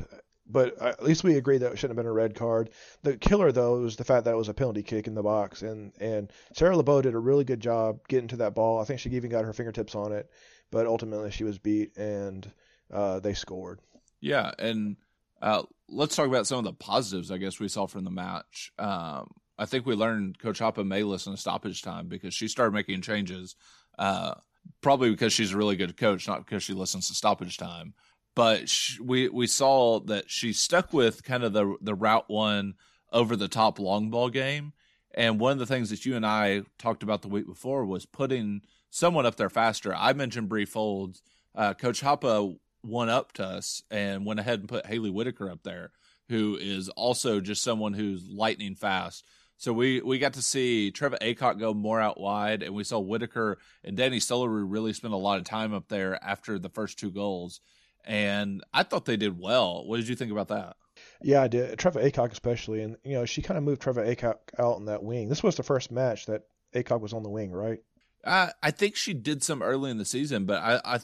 but 0.47 0.79
at 0.81 1.03
least 1.03 1.23
we 1.23 1.37
agree 1.37 1.57
that 1.57 1.71
it 1.71 1.77
shouldn't 1.77 1.97
have 1.97 2.03
been 2.03 2.09
a 2.09 2.13
red 2.13 2.35
card. 2.35 2.69
The 3.03 3.17
killer 3.17 3.51
though 3.51 3.79
was 3.79 3.95
the 3.95 4.03
fact 4.03 4.25
that 4.25 4.33
it 4.33 4.37
was 4.37 4.49
a 4.49 4.53
penalty 4.53 4.83
kick 4.83 5.07
in 5.07 5.15
the 5.15 5.23
box, 5.23 5.61
and 5.61 5.91
and 5.99 6.31
Sarah 6.53 6.77
LeBeau 6.77 7.01
did 7.01 7.15
a 7.15 7.19
really 7.19 7.43
good 7.43 7.59
job 7.59 7.99
getting 8.07 8.27
to 8.29 8.37
that 8.37 8.55
ball. 8.55 8.79
I 8.79 8.85
think 8.85 8.99
she 8.99 9.09
even 9.09 9.29
got 9.29 9.45
her 9.45 9.53
fingertips 9.53 9.95
on 9.95 10.11
it, 10.11 10.29
but 10.71 10.87
ultimately 10.87 11.31
she 11.31 11.43
was 11.43 11.57
beat, 11.57 11.97
and 11.97 12.49
uh, 12.91 13.19
they 13.19 13.33
scored. 13.33 13.79
Yeah, 14.19 14.51
and 14.57 14.97
uh, 15.41 15.63
let's 15.89 16.15
talk 16.15 16.27
about 16.27 16.48
some 16.48 16.60
of 16.60 16.65
the 16.65 16.74
positives 16.74 17.32
I 17.32 17.38
guess 17.38 17.60
we 17.60 17.68
saw 17.68 17.88
from 17.88 18.04
the 18.04 18.12
match. 18.12 18.72
Um, 18.80 19.30
I 19.58 19.65
think 19.65 19.86
we 19.86 19.96
learned 19.96 20.39
Coach 20.39 20.60
Hoppa 20.60 20.86
may 20.86 21.04
listen 21.04 21.34
to 21.34 21.39
stoppage 21.39 21.82
time 21.82 22.08
because 22.08 22.34
she 22.34 22.48
started 22.48 22.74
making 22.74 23.01
changes. 23.01 23.56
Uh, 23.98 24.36
probably 24.82 25.12
because 25.12 25.34
she's 25.34 25.54
a 25.54 25.58
really 25.58 25.75
good 25.75 25.98
coach, 25.98 26.27
not 26.27 26.46
because 26.46 26.63
she 26.63 26.74
listens 26.74 27.08
to 27.08 27.13
stoppage 27.13 27.58
time. 27.58 27.94
But 28.36 28.68
she, 28.68 29.01
we 29.01 29.30
we 29.30 29.48
saw 29.48 30.01
that 30.01 30.30
she 30.30 30.51
stuck 30.51 30.92
with 30.92 31.24
kind 31.24 31.44
of 31.44 31.54
the 31.54 31.77
the 31.80 31.96
route 31.96 32.30
one 32.30 32.74
over 33.12 33.36
the 33.36 33.48
top 33.48 33.80
long 33.80 34.10
ball 34.10 34.30
game. 34.30 34.74
And 35.13 35.39
one 35.39 35.54
of 35.54 35.60
the 35.60 35.65
things 35.65 35.89
that 35.92 36.06
you 36.06 36.18
and 36.18 36.25
I 36.25 36.63
talked 36.77 37.01
about 37.01 37.22
the 37.22 37.30
week 37.30 37.48
before 37.48 37.86
was 37.86 38.06
putting 38.06 38.62
someone 38.89 39.25
up 39.25 39.38
there 39.38 39.50
faster. 39.50 39.96
I 39.96 40.12
mentioned 40.12 40.50
Bri 40.50 40.65
Folds. 40.65 41.22
Uh, 41.56 41.74
Coach 41.74 42.01
Hoppa 42.01 42.58
one 42.86 43.10
up 43.10 43.34
to 43.34 43.44
us 43.44 43.82
and 43.89 44.25
went 44.25 44.39
ahead 44.39 44.60
and 44.60 44.70
put 44.70 44.86
Haley 44.86 45.10
Whitaker 45.10 45.50
up 45.50 45.63
there, 45.63 45.92
who 46.30 46.58
is 46.60 46.89
also 46.89 47.39
just 47.39 47.63
someone 47.63 47.94
who's 47.94 48.27
lightning 48.27 48.75
fast. 48.75 49.25
So 49.58 49.72
we 49.72 50.01
we 50.01 50.20
got 50.20 50.34
to 50.34 50.42
see 50.42 50.92
Trevor 50.92 51.18
Acock 51.22 51.60
go 51.60 51.74
more 51.74 52.01
out 52.01 52.20
wide, 52.20 52.62
and 52.62 52.75
we 52.75 52.84
saw 52.84 53.00
Whitaker 53.00 53.58
and 53.84 53.96
Danny 53.96 54.20
Stollery 54.20 54.65
really 54.68 54.94
spend 54.94 55.13
a 55.13 55.18
lot 55.18 55.38
of 55.38 55.46
time 55.46 55.74
up 55.74 55.88
there 55.88 56.22
after 56.24 56.60
the 56.60 56.70
first 56.70 57.00
two 57.00 57.12
goals. 57.12 57.62
And 58.04 58.63
I 58.74 58.84
thought 58.84 59.06
they 59.06 59.18
did 59.18 59.39
well. 59.39 59.86
What 59.88 59.98
did 59.98 60.08
you 60.08 60.15
think 60.15 60.32
about 60.32 60.50
that? 60.50 60.75
Yeah, 61.22 61.42
I 61.42 61.48
did. 61.48 61.80
Trevor 61.80 62.01
Acock 62.01 62.32
especially, 62.32 62.82
and 62.82 62.98
you 63.04 63.13
know 63.13 63.25
she 63.25 63.42
kind 63.42 63.58
of 63.58 63.63
moved 63.63 63.82
Trevor 63.82 64.06
Acock 64.06 64.38
out 64.60 64.77
in 64.77 64.86
that 64.86 65.04
wing. 65.04 65.30
This 65.30 65.44
was 65.44 65.56
the 65.56 65.63
first 65.63 65.92
match 65.92 66.25
that 66.25 66.44
Acock 66.74 67.01
was 67.01 67.13
on 67.13 67.24
the 67.24 67.30
wing, 67.30 67.51
right? 67.51 67.80
I 68.25 68.51
I 68.62 68.72
think 68.72 68.96
she 68.96 69.13
did 69.13 69.44
some 69.44 69.62
early 69.62 69.89
in 69.89 69.98
the 69.98 70.06
season, 70.06 70.46
but 70.46 70.62
I 70.62 70.82
I 70.84 71.00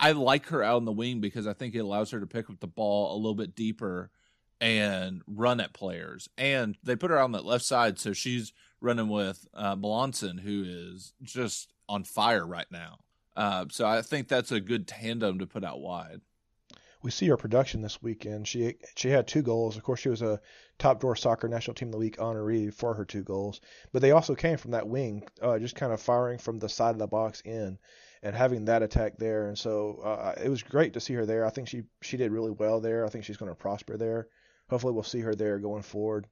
I 0.00 0.12
like 0.12 0.46
her 0.46 0.62
out 0.62 0.78
in 0.78 0.86
the 0.86 0.92
wing 0.92 1.20
because 1.20 1.46
I 1.46 1.52
think 1.52 1.74
it 1.74 1.80
allows 1.80 2.10
her 2.10 2.20
to 2.20 2.26
pick 2.26 2.48
up 2.48 2.58
the 2.58 2.66
ball 2.66 3.14
a 3.14 3.18
little 3.18 3.34
bit 3.34 3.54
deeper 3.54 4.10
and 4.60 5.22
run 5.26 5.60
at 5.60 5.74
players. 5.74 6.28
And 6.38 6.76
they 6.82 6.96
put 6.96 7.10
her 7.10 7.20
on 7.20 7.32
that 7.32 7.44
left 7.44 7.64
side, 7.64 7.98
so 7.98 8.14
she's 8.14 8.54
running 8.80 9.08
with 9.08 9.46
uh, 9.52 9.76
Malonson, 9.76 10.40
who 10.40 10.64
is 10.66 11.12
just 11.22 11.72
on 11.86 12.04
fire 12.04 12.46
right 12.46 12.70
now. 12.70 12.98
Uh, 13.36 13.66
so 13.70 13.86
I 13.86 14.00
think 14.00 14.28
that's 14.28 14.52
a 14.52 14.60
good 14.60 14.88
tandem 14.88 15.38
to 15.38 15.46
put 15.46 15.64
out 15.64 15.80
wide. 15.80 16.22
We 17.02 17.10
see 17.10 17.28
her 17.28 17.36
production 17.36 17.80
this 17.80 18.02
weekend. 18.02 18.46
She 18.46 18.74
she 18.94 19.08
had 19.08 19.26
two 19.26 19.40
goals. 19.40 19.76
Of 19.76 19.82
course, 19.82 20.00
she 20.00 20.10
was 20.10 20.20
a 20.20 20.40
top 20.78 21.00
drawer 21.00 21.16
soccer 21.16 21.48
national 21.48 21.74
team 21.74 21.88
of 21.88 21.92
the 21.92 21.98
week 21.98 22.18
honoree 22.18 22.72
for 22.72 22.92
her 22.92 23.06
two 23.06 23.22
goals. 23.22 23.62
But 23.92 24.02
they 24.02 24.10
also 24.10 24.34
came 24.34 24.58
from 24.58 24.72
that 24.72 24.86
wing, 24.86 25.26
uh, 25.40 25.58
just 25.58 25.76
kind 25.76 25.92
of 25.92 26.02
firing 26.02 26.38
from 26.38 26.58
the 26.58 26.68
side 26.68 26.90
of 26.90 26.98
the 26.98 27.06
box 27.06 27.40
in 27.42 27.78
and 28.22 28.34
having 28.36 28.66
that 28.66 28.82
attack 28.82 29.16
there. 29.18 29.48
And 29.48 29.58
so 29.58 30.00
uh, 30.04 30.34
it 30.42 30.48
was 30.48 30.62
great 30.62 30.92
to 30.94 31.00
see 31.00 31.14
her 31.14 31.26
there. 31.26 31.46
I 31.46 31.50
think 31.50 31.68
she 31.68 31.82
she 32.02 32.16
did 32.16 32.32
really 32.32 32.50
well 32.50 32.80
there. 32.80 33.04
I 33.04 33.08
think 33.08 33.24
she's 33.24 33.36
going 33.36 33.50
to 33.50 33.54
prosper 33.54 33.96
there. 33.96 34.28
Hopefully, 34.68 34.92
we'll 34.92 35.02
see 35.02 35.20
her 35.20 35.34
there 35.34 35.58
going 35.58 35.82
forward, 35.82 36.26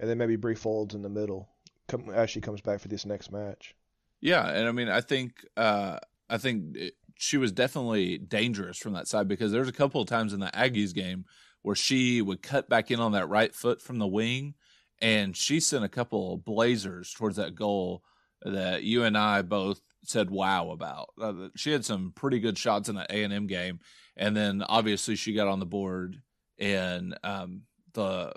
and 0.00 0.08
then 0.08 0.18
maybe 0.18 0.36
Bri 0.36 0.54
Folds 0.54 0.94
in 0.94 1.02
the 1.02 1.08
middle 1.08 1.48
come, 1.86 2.10
as 2.10 2.30
she 2.30 2.40
comes 2.40 2.60
back 2.60 2.80
for 2.80 2.88
this 2.88 3.06
next 3.06 3.30
match. 3.30 3.74
Yeah, 4.20 4.48
and 4.48 4.66
I 4.68 4.72
mean, 4.72 4.88
I 4.88 5.00
think 5.00 5.44
uh, 5.56 5.98
I 6.28 6.38
think 6.38 6.76
it, 6.76 6.94
she 7.16 7.36
was 7.36 7.52
definitely 7.52 8.18
dangerous 8.18 8.78
from 8.78 8.94
that 8.94 9.06
side 9.06 9.28
because 9.28 9.52
there's 9.52 9.68
a 9.68 9.72
couple 9.72 10.00
of 10.00 10.08
times 10.08 10.32
in 10.32 10.40
the 10.40 10.50
Aggies 10.54 10.94
game 10.94 11.24
where 11.62 11.76
she 11.76 12.20
would 12.20 12.42
cut 12.42 12.68
back 12.68 12.90
in 12.90 13.00
on 13.00 13.12
that 13.12 13.28
right 13.28 13.54
foot 13.54 13.80
from 13.80 13.98
the 13.98 14.06
wing, 14.06 14.54
and 15.00 15.36
she 15.36 15.60
sent 15.60 15.84
a 15.84 15.88
couple 15.88 16.34
of 16.34 16.44
blazers 16.44 17.12
towards 17.12 17.36
that 17.36 17.54
goal 17.54 18.02
that 18.42 18.82
you 18.82 19.04
and 19.04 19.16
I 19.16 19.42
both 19.42 19.80
said 20.08 20.30
wow 20.30 20.70
about. 20.70 21.10
Uh, 21.20 21.48
she 21.56 21.72
had 21.72 21.84
some 21.84 22.12
pretty 22.14 22.40
good 22.40 22.58
shots 22.58 22.88
in 22.88 22.96
the 22.96 23.06
A 23.10 23.24
and 23.24 23.32
M 23.32 23.46
game, 23.46 23.80
and 24.16 24.36
then 24.36 24.62
obviously 24.62 25.16
she 25.16 25.34
got 25.34 25.48
on 25.48 25.60
the 25.60 25.66
board 25.66 26.20
in 26.58 27.14
um, 27.22 27.62
the 27.92 28.32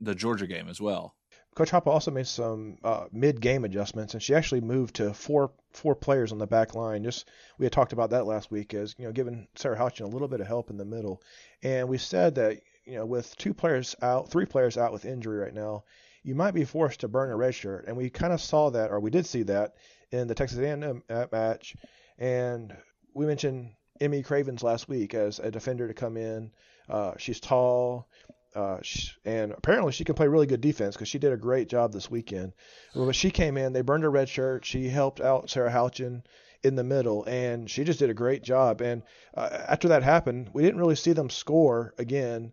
the 0.00 0.14
Georgia 0.14 0.46
game 0.46 0.68
as 0.68 0.80
well. 0.80 1.14
Coach 1.54 1.70
Hoppa 1.70 1.88
also 1.88 2.10
made 2.10 2.26
some 2.26 2.78
uh, 2.82 3.04
mid-game 3.12 3.64
adjustments, 3.64 4.14
and 4.14 4.22
she 4.22 4.34
actually 4.34 4.62
moved 4.62 4.96
to 4.96 5.12
four 5.12 5.52
four 5.72 5.94
players 5.94 6.32
on 6.32 6.38
the 6.38 6.46
back 6.46 6.74
line. 6.74 7.04
Just 7.04 7.28
we 7.58 7.66
had 7.66 7.72
talked 7.72 7.92
about 7.92 8.10
that 8.10 8.26
last 8.26 8.50
week, 8.50 8.72
as 8.72 8.94
you 8.98 9.04
know, 9.04 9.12
giving 9.12 9.46
Sarah 9.54 9.76
Houchin 9.76 10.04
a 10.04 10.08
little 10.08 10.28
bit 10.28 10.40
of 10.40 10.46
help 10.46 10.70
in 10.70 10.78
the 10.78 10.84
middle. 10.84 11.22
And 11.62 11.88
we 11.88 11.98
said 11.98 12.36
that 12.36 12.60
you 12.84 12.96
know, 12.96 13.06
with 13.06 13.36
two 13.36 13.54
players 13.54 13.94
out, 14.02 14.30
three 14.30 14.46
players 14.46 14.76
out 14.76 14.92
with 14.92 15.04
injury 15.04 15.38
right 15.38 15.54
now, 15.54 15.84
you 16.22 16.34
might 16.34 16.54
be 16.54 16.64
forced 16.64 17.00
to 17.00 17.08
burn 17.08 17.30
a 17.30 17.36
red 17.36 17.54
shirt. 17.54 17.86
And 17.86 17.96
we 17.96 18.10
kind 18.10 18.32
of 18.32 18.40
saw 18.40 18.70
that, 18.70 18.90
or 18.90 19.00
we 19.00 19.10
did 19.10 19.26
see 19.26 19.42
that 19.44 19.74
in 20.12 20.28
the 20.28 20.34
Texas 20.34 20.58
A&M 20.58 21.02
match. 21.32 21.74
And 22.18 22.76
we 23.14 23.26
mentioned 23.26 23.70
Emmy 24.00 24.22
Cravens 24.22 24.62
last 24.62 24.88
week 24.88 25.14
as 25.14 25.38
a 25.38 25.50
defender 25.50 25.88
to 25.88 25.94
come 25.94 26.16
in. 26.16 26.52
Uh, 26.88 27.12
she's 27.18 27.40
tall. 27.40 28.08
Uh, 28.54 28.78
she, 28.82 29.10
and 29.24 29.52
apparently 29.52 29.92
she 29.92 30.04
can 30.04 30.14
play 30.14 30.28
really 30.28 30.46
good 30.46 30.60
defense 30.60 30.94
because 30.94 31.08
she 31.08 31.18
did 31.18 31.32
a 31.32 31.36
great 31.38 31.68
job 31.68 31.92
this 31.92 32.10
weekend. 32.10 32.52
When 32.92 33.12
she 33.12 33.30
came 33.30 33.56
in, 33.56 33.72
they 33.72 33.80
burned 33.80 34.04
her 34.04 34.10
red 34.10 34.28
shirt. 34.28 34.66
She 34.66 34.88
helped 34.88 35.20
out 35.20 35.48
Sarah 35.48 35.70
Houchin 35.70 36.22
in 36.62 36.76
the 36.76 36.84
middle, 36.84 37.24
and 37.24 37.70
she 37.70 37.84
just 37.84 37.98
did 37.98 38.10
a 38.10 38.14
great 38.14 38.42
job. 38.42 38.82
And 38.82 39.02
uh, 39.34 39.48
after 39.68 39.88
that 39.88 40.02
happened, 40.02 40.50
we 40.52 40.62
didn't 40.62 40.80
really 40.80 40.96
see 40.96 41.12
them 41.12 41.30
score 41.30 41.94
again. 41.98 42.52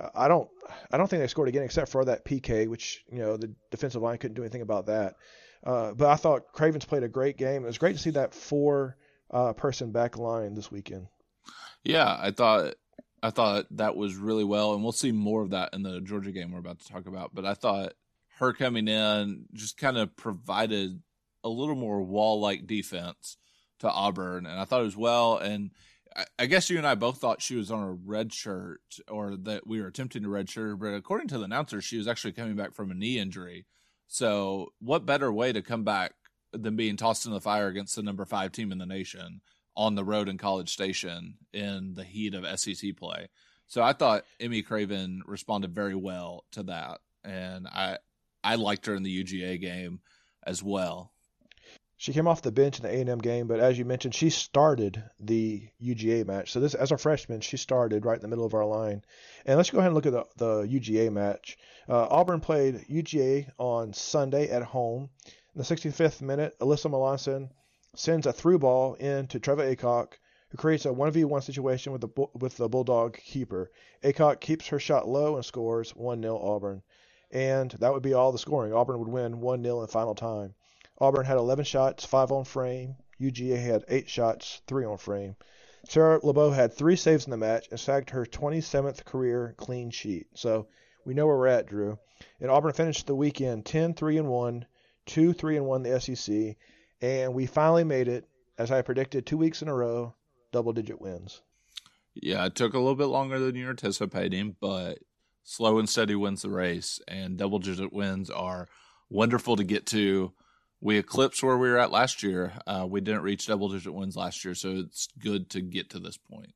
Uh, 0.00 0.10
I 0.14 0.28
don't, 0.28 0.48
I 0.90 0.96
don't 0.96 1.08
think 1.08 1.22
they 1.22 1.28
scored 1.28 1.48
again 1.48 1.62
except 1.62 1.92
for 1.92 2.04
that 2.06 2.24
PK, 2.24 2.68
which 2.68 3.04
you 3.10 3.20
know 3.20 3.36
the 3.36 3.54
defensive 3.70 4.02
line 4.02 4.18
couldn't 4.18 4.34
do 4.34 4.42
anything 4.42 4.62
about 4.62 4.86
that. 4.86 5.14
Uh, 5.66 5.92
but 5.94 6.08
I 6.08 6.14
thought 6.14 6.52
Cravens 6.52 6.84
played 6.84 7.02
a 7.02 7.08
great 7.08 7.36
game. 7.36 7.64
It 7.64 7.66
was 7.66 7.76
great 7.76 7.96
to 7.96 8.02
see 8.02 8.10
that 8.10 8.32
four 8.32 8.96
uh, 9.32 9.52
person 9.52 9.90
back 9.90 10.16
line 10.16 10.54
this 10.54 10.70
weekend. 10.70 11.08
Yeah, 11.82 12.16
I 12.18 12.30
thought 12.30 12.74
I 13.22 13.30
thought 13.30 13.66
that 13.72 13.96
was 13.96 14.14
really 14.14 14.44
well, 14.44 14.74
and 14.74 14.82
we'll 14.82 14.92
see 14.92 15.10
more 15.10 15.42
of 15.42 15.50
that 15.50 15.74
in 15.74 15.82
the 15.82 16.00
Georgia 16.00 16.30
game 16.30 16.52
we're 16.52 16.60
about 16.60 16.78
to 16.78 16.88
talk 16.88 17.06
about. 17.06 17.34
But 17.34 17.44
I 17.44 17.54
thought 17.54 17.94
her 18.38 18.52
coming 18.52 18.86
in 18.86 19.46
just 19.54 19.76
kind 19.76 19.98
of 19.98 20.14
provided 20.16 21.02
a 21.42 21.48
little 21.48 21.74
more 21.74 22.00
wall 22.02 22.40
like 22.40 22.68
defense 22.68 23.36
to 23.80 23.90
Auburn, 23.90 24.46
and 24.46 24.60
I 24.60 24.64
thought 24.64 24.82
it 24.82 24.84
was 24.84 24.96
well. 24.96 25.38
And 25.38 25.72
I, 26.14 26.26
I, 26.38 26.46
guess 26.46 26.70
you 26.70 26.78
and 26.78 26.86
I 26.86 26.94
both 26.94 27.18
thought 27.18 27.42
she 27.42 27.56
was 27.56 27.72
on 27.72 27.82
a 27.82 27.92
red 27.92 28.32
shirt, 28.32 28.80
or 29.08 29.36
that 29.38 29.66
we 29.66 29.80
were 29.80 29.88
attempting 29.88 30.22
to 30.22 30.28
red 30.28 30.48
shirt. 30.48 30.78
But 30.78 30.94
according 30.94 31.28
to 31.28 31.38
the 31.38 31.44
announcer, 31.44 31.80
she 31.80 31.98
was 31.98 32.06
actually 32.06 32.32
coming 32.32 32.54
back 32.54 32.74
from 32.74 32.92
a 32.92 32.94
knee 32.94 33.18
injury. 33.18 33.66
So, 34.08 34.72
what 34.80 35.06
better 35.06 35.32
way 35.32 35.52
to 35.52 35.62
come 35.62 35.84
back 35.84 36.12
than 36.52 36.76
being 36.76 36.96
tossed 36.96 37.26
in 37.26 37.32
the 37.32 37.40
fire 37.40 37.68
against 37.68 37.96
the 37.96 38.02
number 38.02 38.24
five 38.24 38.52
team 38.52 38.72
in 38.72 38.78
the 38.78 38.86
nation? 38.86 39.40
on 39.76 39.94
the 39.94 40.04
road 40.04 40.28
in 40.28 40.38
College 40.38 40.72
Station 40.72 41.34
in 41.52 41.94
the 41.94 42.04
heat 42.04 42.34
of 42.34 42.58
SEC 42.58 42.96
play. 42.96 43.28
So 43.66 43.82
I 43.82 43.92
thought 43.92 44.24
Emmy 44.40 44.62
Craven 44.62 45.22
responded 45.26 45.74
very 45.74 45.94
well 45.94 46.44
to 46.52 46.62
that, 46.64 47.00
and 47.24 47.66
I 47.66 47.98
I 48.42 48.54
liked 48.54 48.86
her 48.86 48.94
in 48.94 49.02
the 49.02 49.24
UGA 49.24 49.60
game 49.60 50.00
as 50.44 50.62
well. 50.62 51.12
She 51.98 52.12
came 52.12 52.28
off 52.28 52.42
the 52.42 52.52
bench 52.52 52.78
in 52.78 52.82
the 52.82 52.94
A&M 52.94 53.18
game, 53.20 53.46
but 53.46 53.58
as 53.58 53.78
you 53.78 53.86
mentioned, 53.86 54.14
she 54.14 54.28
started 54.28 55.02
the 55.18 55.70
UGA 55.82 56.26
match. 56.26 56.52
So 56.52 56.60
this, 56.60 56.74
as 56.74 56.92
a 56.92 56.98
freshman, 56.98 57.40
she 57.40 57.56
started 57.56 58.04
right 58.04 58.16
in 58.16 58.20
the 58.22 58.28
middle 58.28 58.44
of 58.44 58.52
our 58.52 58.66
line. 58.66 59.02
And 59.46 59.56
let's 59.56 59.70
go 59.70 59.78
ahead 59.78 59.88
and 59.88 59.94
look 59.94 60.04
at 60.04 60.12
the, 60.12 60.26
the 60.36 60.66
UGA 60.66 61.10
match. 61.10 61.56
Uh, 61.88 62.06
Auburn 62.10 62.40
played 62.40 62.84
UGA 62.90 63.50
on 63.56 63.94
Sunday 63.94 64.50
at 64.50 64.62
home. 64.62 65.08
In 65.54 65.58
the 65.58 65.64
65th 65.64 66.20
minute, 66.20 66.54
Alyssa 66.58 66.90
Malonson 66.90 67.48
sends 67.94 68.26
a 68.26 68.32
through 68.32 68.58
ball 68.58 68.92
in 68.94 69.26
to 69.28 69.40
Trevor 69.40 69.74
Acock, 69.74 70.18
who 70.50 70.58
creates 70.58 70.84
a 70.84 70.90
1v1 70.90 71.42
situation 71.42 71.92
with 71.92 72.02
the 72.02 72.26
with 72.34 72.58
the 72.58 72.68
Bulldog 72.68 73.16
keeper. 73.16 73.70
Acock 74.04 74.40
keeps 74.40 74.66
her 74.66 74.78
shot 74.78 75.08
low 75.08 75.36
and 75.36 75.44
scores 75.46 75.94
1-0 75.94 76.44
Auburn. 76.44 76.82
And 77.30 77.70
that 77.70 77.94
would 77.94 78.02
be 78.02 78.12
all 78.12 78.32
the 78.32 78.38
scoring. 78.38 78.74
Auburn 78.74 78.98
would 78.98 79.08
win 79.08 79.40
1-0 79.40 79.80
in 79.80 79.86
final 79.88 80.14
time. 80.14 80.54
Auburn 80.98 81.26
had 81.26 81.36
11 81.36 81.64
shots, 81.64 82.04
5 82.04 82.32
on 82.32 82.44
frame. 82.44 82.96
UGA 83.20 83.62
had 83.62 83.84
8 83.88 84.08
shots, 84.08 84.62
3 84.66 84.84
on 84.84 84.98
frame. 84.98 85.36
Sarah 85.88 86.20
LeBeau 86.22 86.50
had 86.50 86.74
three 86.74 86.96
saves 86.96 87.26
in 87.26 87.30
the 87.30 87.36
match 87.36 87.68
and 87.70 87.78
sacked 87.78 88.10
her 88.10 88.26
27th 88.26 89.04
career 89.04 89.54
clean 89.56 89.90
sheet. 89.90 90.26
So 90.34 90.66
we 91.04 91.14
know 91.14 91.26
where 91.26 91.36
we're 91.36 91.46
at, 91.46 91.66
Drew. 91.66 91.98
And 92.40 92.50
Auburn 92.50 92.72
finished 92.72 93.06
the 93.06 93.14
weekend 93.14 93.64
10 93.66 93.94
3 93.94 94.18
and 94.18 94.28
1, 94.28 94.66
2 95.06 95.32
3 95.32 95.56
and 95.56 95.66
1 95.66 95.82
the 95.82 96.00
SEC, 96.00 96.56
and 97.00 97.34
we 97.34 97.46
finally 97.46 97.84
made 97.84 98.08
it, 98.08 98.28
as 98.58 98.70
I 98.70 98.82
predicted 98.82 99.26
two 99.26 99.38
weeks 99.38 99.62
in 99.62 99.68
a 99.68 99.74
row, 99.74 100.14
double 100.52 100.72
digit 100.72 101.00
wins. 101.00 101.40
Yeah, 102.14 102.46
it 102.46 102.54
took 102.54 102.74
a 102.74 102.78
little 102.78 102.94
bit 102.94 103.06
longer 103.06 103.38
than 103.38 103.54
you 103.54 103.66
were 103.66 103.70
anticipating, 103.70 104.56
but 104.60 104.98
slow 105.44 105.78
and 105.78 105.88
steady 105.88 106.14
wins 106.14 106.42
the 106.42 106.50
race, 106.50 106.98
and 107.06 107.36
double 107.36 107.58
digit 107.58 107.92
wins 107.92 108.30
are 108.30 108.68
wonderful 109.10 109.56
to 109.56 109.64
get 109.64 109.86
to. 109.86 110.32
We 110.80 110.98
eclipsed 110.98 111.42
where 111.42 111.56
we 111.56 111.70
were 111.70 111.78
at 111.78 111.90
last 111.90 112.22
year. 112.22 112.52
Uh, 112.66 112.86
we 112.88 113.00
didn't 113.00 113.22
reach 113.22 113.46
double 113.46 113.68
digit 113.68 113.94
wins 113.94 114.16
last 114.16 114.44
year, 114.44 114.54
so 114.54 114.70
it's 114.70 115.08
good 115.18 115.50
to 115.50 115.60
get 115.60 115.90
to 115.90 115.98
this 115.98 116.16
point. 116.16 116.52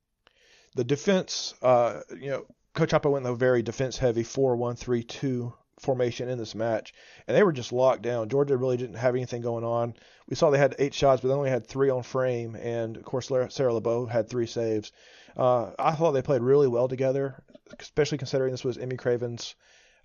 The 0.76 0.84
defense, 0.84 1.54
uh, 1.62 2.00
you 2.18 2.30
know, 2.30 2.46
Coach 2.74 2.90
Hoppa 2.90 3.10
went 3.10 3.26
in 3.26 3.32
a 3.32 3.34
very 3.34 3.62
defense 3.62 3.98
heavy 3.98 4.22
4 4.22 4.56
1 4.56 4.76
3 4.76 5.02
2 5.02 5.52
formation 5.80 6.28
in 6.28 6.38
this 6.38 6.54
match, 6.54 6.92
and 7.26 7.36
they 7.36 7.42
were 7.42 7.52
just 7.52 7.72
locked 7.72 8.02
down. 8.02 8.28
Georgia 8.28 8.56
really 8.56 8.76
didn't 8.76 8.96
have 8.96 9.14
anything 9.14 9.42
going 9.42 9.64
on. 9.64 9.94
We 10.28 10.36
saw 10.36 10.50
they 10.50 10.58
had 10.58 10.76
eight 10.78 10.94
shots, 10.94 11.22
but 11.22 11.28
they 11.28 11.34
only 11.34 11.50
had 11.50 11.66
three 11.66 11.90
on 11.90 12.02
frame, 12.02 12.54
and 12.54 12.96
of 12.96 13.04
course 13.04 13.30
Sarah 13.48 13.74
LeBeau 13.74 14.06
had 14.06 14.28
three 14.28 14.46
saves. 14.46 14.92
Uh, 15.36 15.70
I 15.78 15.92
thought 15.92 16.12
they 16.12 16.22
played 16.22 16.42
really 16.42 16.68
well 16.68 16.88
together, 16.88 17.42
especially 17.78 18.18
considering 18.18 18.50
this 18.50 18.64
was 18.64 18.78
Emmy 18.78 18.96
Craven's 18.96 19.54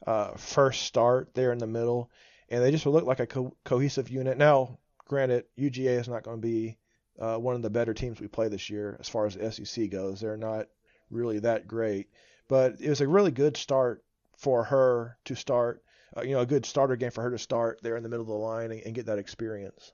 uh, 0.07 0.31
first 0.37 0.83
start 0.83 1.33
there 1.33 1.51
in 1.51 1.59
the 1.59 1.67
middle, 1.67 2.09
and 2.49 2.63
they 2.63 2.71
just 2.71 2.85
looked 2.85 3.07
like 3.07 3.19
a 3.19 3.27
co- 3.27 3.55
cohesive 3.63 4.09
unit. 4.09 4.37
Now, 4.37 4.77
granted, 5.07 5.45
UGA 5.57 5.99
is 5.99 6.07
not 6.07 6.23
going 6.23 6.37
to 6.37 6.47
be 6.47 6.77
uh, 7.19 7.37
one 7.37 7.55
of 7.55 7.61
the 7.61 7.69
better 7.69 7.93
teams 7.93 8.19
we 8.19 8.27
play 8.27 8.47
this 8.47 8.69
year 8.69 8.97
as 8.99 9.09
far 9.09 9.25
as 9.25 9.35
the 9.35 9.51
SEC 9.51 9.89
goes. 9.89 10.19
They're 10.19 10.37
not 10.37 10.67
really 11.09 11.39
that 11.39 11.67
great, 11.67 12.09
but 12.47 12.79
it 12.79 12.89
was 12.89 13.01
a 13.01 13.07
really 13.07 13.31
good 13.31 13.57
start 13.57 14.03
for 14.37 14.63
her 14.65 15.17
to 15.25 15.35
start. 15.35 15.81
Uh, 16.15 16.21
you 16.21 16.31
know, 16.31 16.39
a 16.39 16.45
good 16.45 16.65
starter 16.65 16.95
game 16.95 17.11
for 17.11 17.21
her 17.23 17.31
to 17.31 17.37
start 17.37 17.79
there 17.81 17.97
in 17.97 18.03
the 18.03 18.07
middle 18.07 18.23
of 18.23 18.27
the 18.27 18.33
line 18.33 18.71
and, 18.71 18.81
and 18.85 18.95
get 18.95 19.07
that 19.07 19.19
experience. 19.19 19.91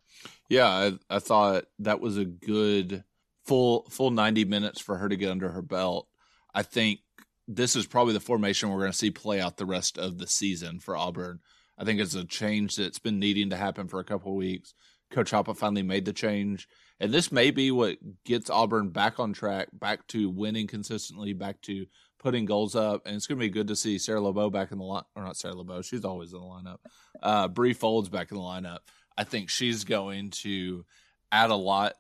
Yeah, 0.50 0.68
I, 0.68 0.92
I 1.10 1.20
thought 1.20 1.66
that 1.80 2.00
was 2.00 2.18
a 2.18 2.26
good 2.26 3.04
full 3.46 3.88
full 3.90 4.12
90 4.12 4.46
minutes 4.46 4.80
for 4.80 4.98
her 4.98 5.10
to 5.10 5.16
get 5.16 5.32
under 5.32 5.50
her 5.50 5.64
belt. 5.64 6.08
I 6.54 6.62
think 6.64 7.00
this 7.48 7.76
is 7.76 7.88
probably 7.88 8.14
the 8.14 8.20
formation 8.20 8.70
we're 8.70 8.80
going 8.80 8.92
to 8.92 8.98
see 8.98 9.12
play 9.12 9.42
out 9.42 9.58
the 9.58 9.66
rest 9.66 9.98
of 9.98 10.20
the 10.20 10.28
season 10.28 10.80
for 10.80 10.96
Auburn. 10.96 11.40
I 11.78 11.84
think 11.84 12.00
it's 12.00 12.16
a 12.16 12.26
change 12.26 12.76
that's 12.76 13.00
been 13.00 13.20
needing 13.20 13.50
to 13.50 13.58
happen 13.58 13.88
for 13.88 14.00
a 14.00 14.06
couple 14.06 14.32
of 14.32 14.38
weeks. 14.38 14.74
Coach 15.10 15.32
Hoppa 15.32 15.56
finally 15.56 15.84
made 15.84 16.06
the 16.06 16.14
change, 16.14 16.68
and 17.00 17.12
this 17.12 17.32
may 17.32 17.52
be 17.52 17.70
what 17.70 17.98
gets 18.24 18.50
Auburn 18.50 18.90
back 18.90 19.20
on 19.20 19.34
track, 19.34 19.68
back 19.74 20.08
to 20.08 20.30
winning 20.30 20.68
consistently, 20.68 21.34
back 21.34 21.62
to 21.64 21.86
putting 22.18 22.46
goals 22.46 22.76
up, 22.76 23.02
and 23.06 23.16
it's 23.16 23.28
going 23.28 23.38
to 23.38 23.46
be 23.46 23.50
good 23.50 23.68
to 23.68 23.76
see 23.76 23.98
Sarah 23.98 24.22
LeBeau 24.22 24.50
back 24.50 24.72
in 24.72 24.78
the 24.78 24.84
line, 24.86 25.04
or 25.16 25.24
not 25.24 25.36
Sarah 25.36 25.56
LeBeau, 25.56 25.82
she's 25.82 26.06
always 26.06 26.32
in 26.32 26.40
the 26.40 26.46
lineup. 26.46 26.78
Uh, 27.22 27.48
Bri 27.48 27.74
Folds 27.74 28.10
back 28.10 28.32
in 28.32 28.38
the 28.38 28.44
lineup. 28.44 28.80
I 29.18 29.26
think 29.26 29.50
she's 29.50 29.84
going 29.84 30.30
to 30.30 30.86
add 31.32 31.50
a 31.50 31.56
lot 31.56 31.96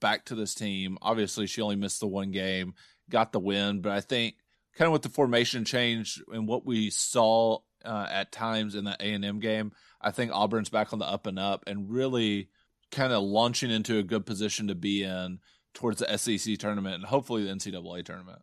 back 0.00 0.26
to 0.26 0.34
this 0.34 0.54
team. 0.54 0.96
Obviously, 1.02 1.46
she 1.46 1.60
only 1.60 1.76
missed 1.76 2.00
the 2.00 2.06
one 2.06 2.30
game, 2.30 2.74
got 3.10 3.32
the 3.32 3.40
win, 3.40 3.80
but 3.80 3.92
I 3.92 4.00
think 4.00 4.36
kind 4.76 4.86
of 4.86 4.92
with 4.92 5.02
the 5.02 5.08
formation 5.08 5.64
change 5.64 6.22
and 6.32 6.48
what 6.48 6.64
we 6.64 6.90
saw 6.90 7.58
uh, 7.84 8.06
at 8.10 8.32
times 8.32 8.74
in 8.74 8.84
the 8.84 8.96
A 9.00 9.12
and 9.12 9.24
M 9.24 9.40
game, 9.40 9.72
I 10.00 10.10
think 10.10 10.30
Auburn's 10.32 10.68
back 10.68 10.92
on 10.92 10.98
the 10.98 11.06
up 11.06 11.26
and 11.26 11.38
up 11.38 11.64
and 11.66 11.90
really 11.90 12.48
kind 12.90 13.12
of 13.12 13.22
launching 13.22 13.70
into 13.70 13.98
a 13.98 14.02
good 14.02 14.26
position 14.26 14.68
to 14.68 14.74
be 14.74 15.02
in 15.02 15.40
towards 15.72 15.98
the 15.98 16.18
SEC 16.18 16.58
tournament 16.58 16.94
and 16.94 17.04
hopefully 17.04 17.44
the 17.44 17.50
NCAA 17.50 18.04
tournament 18.04 18.42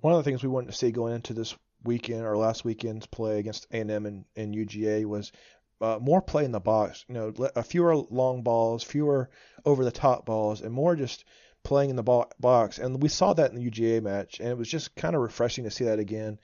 one 0.00 0.14
of 0.14 0.18
the 0.18 0.28
things 0.28 0.42
we 0.42 0.48
wanted 0.48 0.70
to 0.70 0.76
see 0.76 0.90
going 0.90 1.14
into 1.14 1.34
this 1.34 1.54
weekend 1.84 2.22
or 2.22 2.36
last 2.36 2.64
weekend's 2.64 3.06
play 3.06 3.38
against 3.38 3.66
A&M 3.72 4.06
and, 4.06 4.24
and 4.36 4.54
UGA 4.54 5.04
was 5.06 5.32
uh, 5.80 5.98
more 6.00 6.20
play 6.20 6.44
in 6.44 6.52
the 6.52 6.60
box. 6.60 7.04
You 7.08 7.14
know, 7.14 7.34
a 7.54 7.62
fewer 7.62 7.96
long 7.96 8.42
balls, 8.42 8.82
fewer 8.82 9.30
over 9.64 9.84
the 9.84 9.92
top 9.92 10.26
balls, 10.26 10.60
and 10.60 10.72
more 10.72 10.96
just 10.96 11.24
playing 11.62 11.90
in 11.90 11.96
the 11.96 12.26
box. 12.40 12.78
And 12.78 13.02
we 13.02 13.08
saw 13.08 13.32
that 13.34 13.52
in 13.52 13.56
the 13.56 13.70
UGA 13.70 14.02
match, 14.02 14.40
and 14.40 14.48
it 14.48 14.58
was 14.58 14.68
just 14.68 14.96
kind 14.96 15.14
of 15.14 15.22
refreshing 15.22 15.64
to 15.64 15.70
see 15.70 15.84
that 15.84 15.98
again. 15.98 16.38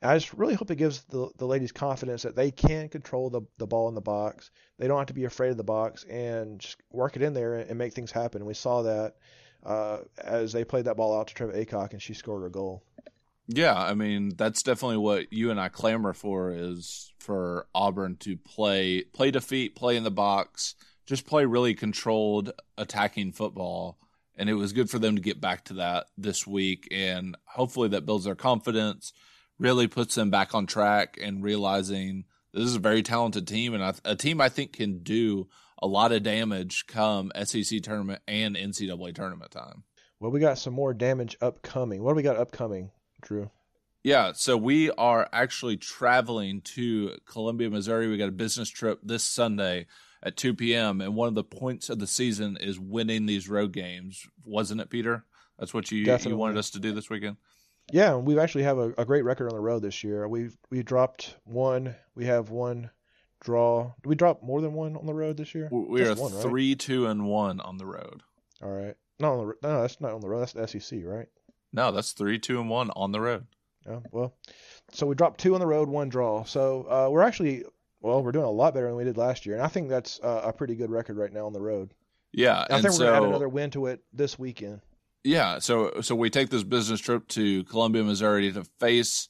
And 0.00 0.10
I 0.10 0.16
just 0.16 0.32
really 0.34 0.54
hope 0.54 0.70
it 0.70 0.76
gives 0.76 1.02
the, 1.04 1.28
the 1.38 1.46
ladies 1.46 1.72
confidence 1.72 2.22
that 2.22 2.36
they 2.36 2.50
can 2.50 2.88
control 2.88 3.30
the, 3.30 3.42
the 3.58 3.66
ball 3.66 3.88
in 3.88 3.94
the 3.94 4.00
box. 4.00 4.50
They 4.78 4.86
don't 4.86 4.98
have 4.98 5.08
to 5.08 5.14
be 5.14 5.24
afraid 5.24 5.50
of 5.50 5.56
the 5.56 5.64
box 5.64 6.04
and 6.04 6.60
just 6.60 6.76
work 6.92 7.16
it 7.16 7.22
in 7.22 7.34
there 7.34 7.54
and, 7.54 7.70
and 7.70 7.78
make 7.78 7.94
things 7.94 8.12
happen. 8.12 8.46
We 8.46 8.54
saw 8.54 8.82
that 8.82 9.16
uh, 9.64 9.98
as 10.18 10.52
they 10.52 10.64
played 10.64 10.84
that 10.84 10.96
ball 10.96 11.18
out 11.18 11.28
to 11.28 11.34
Trevor 11.34 11.52
Acock 11.52 11.92
and 11.92 12.02
she 12.02 12.14
scored 12.14 12.44
a 12.44 12.50
goal. 12.50 12.84
Yeah, 13.48 13.74
I 13.74 13.94
mean 13.94 14.34
that's 14.36 14.62
definitely 14.62 14.98
what 14.98 15.32
you 15.32 15.50
and 15.50 15.58
I 15.58 15.70
clamor 15.70 16.12
for 16.12 16.52
is 16.52 17.12
for 17.18 17.66
Auburn 17.74 18.16
to 18.16 18.36
play 18.36 19.02
play 19.02 19.30
defeat, 19.30 19.74
play 19.74 19.96
in 19.96 20.04
the 20.04 20.10
box, 20.10 20.74
just 21.06 21.26
play 21.26 21.46
really 21.46 21.74
controlled 21.74 22.52
attacking 22.76 23.32
football. 23.32 23.98
And 24.36 24.48
it 24.48 24.54
was 24.54 24.72
good 24.72 24.88
for 24.88 25.00
them 25.00 25.16
to 25.16 25.22
get 25.22 25.40
back 25.40 25.64
to 25.64 25.74
that 25.74 26.06
this 26.16 26.46
week 26.46 26.86
and 26.92 27.36
hopefully 27.44 27.88
that 27.88 28.06
builds 28.06 28.26
their 28.26 28.36
confidence, 28.36 29.12
really 29.58 29.86
puts 29.86 30.14
them 30.14 30.30
back 30.30 30.54
on 30.54 30.66
track 30.66 31.18
and 31.20 31.42
realizing 31.42 32.24
this 32.52 32.64
is 32.64 32.76
a 32.76 32.80
very 32.80 33.02
talented 33.02 33.46
team 33.46 33.74
and 33.74 34.00
a 34.04 34.16
team 34.16 34.40
I 34.40 34.48
think 34.48 34.72
can 34.72 35.02
do 35.02 35.48
a 35.80 35.86
lot 35.86 36.12
of 36.12 36.22
damage 36.22 36.86
come 36.86 37.30
SEC 37.44 37.82
tournament 37.82 38.22
and 38.26 38.56
NCAA 38.56 39.14
tournament 39.14 39.50
time. 39.50 39.84
Well, 40.20 40.30
we 40.30 40.40
got 40.40 40.58
some 40.58 40.74
more 40.74 40.92
damage 40.94 41.36
upcoming. 41.40 42.02
What 42.02 42.12
do 42.12 42.16
we 42.16 42.22
got 42.22 42.36
upcoming, 42.36 42.90
Drew? 43.22 43.50
Yeah, 44.02 44.32
so 44.34 44.56
we 44.56 44.90
are 44.92 45.28
actually 45.32 45.76
traveling 45.76 46.60
to 46.62 47.16
Columbia, 47.26 47.70
Missouri. 47.70 48.08
We 48.08 48.16
got 48.16 48.28
a 48.28 48.32
business 48.32 48.68
trip 48.68 49.00
this 49.02 49.24
Sunday 49.24 49.86
at 50.22 50.36
2 50.36 50.54
p.m. 50.54 51.00
And 51.00 51.14
one 51.14 51.28
of 51.28 51.34
the 51.34 51.44
points 51.44 51.88
of 51.90 51.98
the 51.98 52.06
season 52.06 52.56
is 52.60 52.80
winning 52.80 53.26
these 53.26 53.48
road 53.48 53.72
games, 53.72 54.26
wasn't 54.44 54.80
it, 54.80 54.90
Peter? 54.90 55.24
That's 55.58 55.74
what 55.74 55.90
you 55.90 55.98
you 55.98 56.36
wanted 56.36 56.56
us 56.56 56.70
to 56.70 56.80
do 56.80 56.92
this 56.92 57.10
weekend. 57.10 57.36
Yeah, 57.92 58.16
we 58.16 58.38
actually 58.38 58.64
have 58.64 58.78
a, 58.78 58.92
a 58.98 59.04
great 59.04 59.24
record 59.24 59.48
on 59.48 59.54
the 59.54 59.60
road 59.60 59.82
this 59.82 60.04
year. 60.04 60.28
We 60.28 60.50
we 60.70 60.82
dropped 60.82 61.36
one. 61.44 61.94
We 62.14 62.26
have 62.26 62.50
one 62.50 62.90
draw. 63.40 63.92
Do 64.02 64.08
we 64.08 64.14
drop 64.14 64.42
more 64.42 64.60
than 64.60 64.74
one 64.74 64.96
on 64.96 65.06
the 65.06 65.14
road 65.14 65.36
this 65.36 65.54
year? 65.54 65.68
We 65.70 66.00
Just 66.00 66.18
are 66.18 66.22
one, 66.22 66.32
three, 66.32 66.72
right? 66.72 66.78
two, 66.78 67.06
and 67.06 67.26
one 67.26 67.60
on 67.60 67.78
the 67.78 67.86
road. 67.86 68.22
All 68.62 68.70
right. 68.70 68.94
No, 69.20 69.32
on 69.32 69.46
the, 69.48 69.54
no, 69.62 69.82
that's 69.82 70.00
not 70.00 70.12
on 70.12 70.20
the 70.20 70.28
road. 70.28 70.40
That's 70.40 70.72
the 70.72 70.80
SEC, 70.80 71.00
right? 71.04 71.28
No, 71.72 71.92
that's 71.92 72.12
three, 72.12 72.38
two, 72.38 72.60
and 72.60 72.68
one 72.68 72.90
on 72.90 73.12
the 73.12 73.20
road. 73.20 73.46
Yeah. 73.86 74.00
Well, 74.10 74.34
so 74.92 75.06
we 75.06 75.14
dropped 75.14 75.40
two 75.40 75.54
on 75.54 75.60
the 75.60 75.66
road, 75.66 75.88
one 75.88 76.08
draw. 76.08 76.44
So 76.44 76.86
uh, 76.88 77.10
we're 77.10 77.22
actually 77.22 77.64
well, 78.00 78.22
we're 78.22 78.32
doing 78.32 78.44
a 78.44 78.50
lot 78.50 78.74
better 78.74 78.86
than 78.86 78.96
we 78.96 79.04
did 79.04 79.16
last 79.16 79.46
year, 79.46 79.56
and 79.56 79.64
I 79.64 79.68
think 79.68 79.88
that's 79.88 80.20
uh, 80.20 80.42
a 80.44 80.52
pretty 80.52 80.76
good 80.76 80.90
record 80.90 81.16
right 81.16 81.32
now 81.32 81.46
on 81.46 81.52
the 81.52 81.60
road. 81.60 81.92
Yeah, 82.32 82.64
I 82.70 82.80
think 82.80 82.92
so, 82.92 83.04
we're 83.04 83.10
gonna 83.12 83.24
add 83.24 83.28
another 83.28 83.48
win 83.48 83.70
to 83.70 83.86
it 83.86 84.02
this 84.12 84.38
weekend. 84.38 84.80
Yeah, 85.28 85.58
so 85.58 86.00
so 86.00 86.14
we 86.14 86.30
take 86.30 86.48
this 86.48 86.62
business 86.62 87.00
trip 87.00 87.28
to 87.28 87.62
Columbia, 87.64 88.02
Missouri 88.02 88.50
to 88.50 88.64
face 88.80 89.28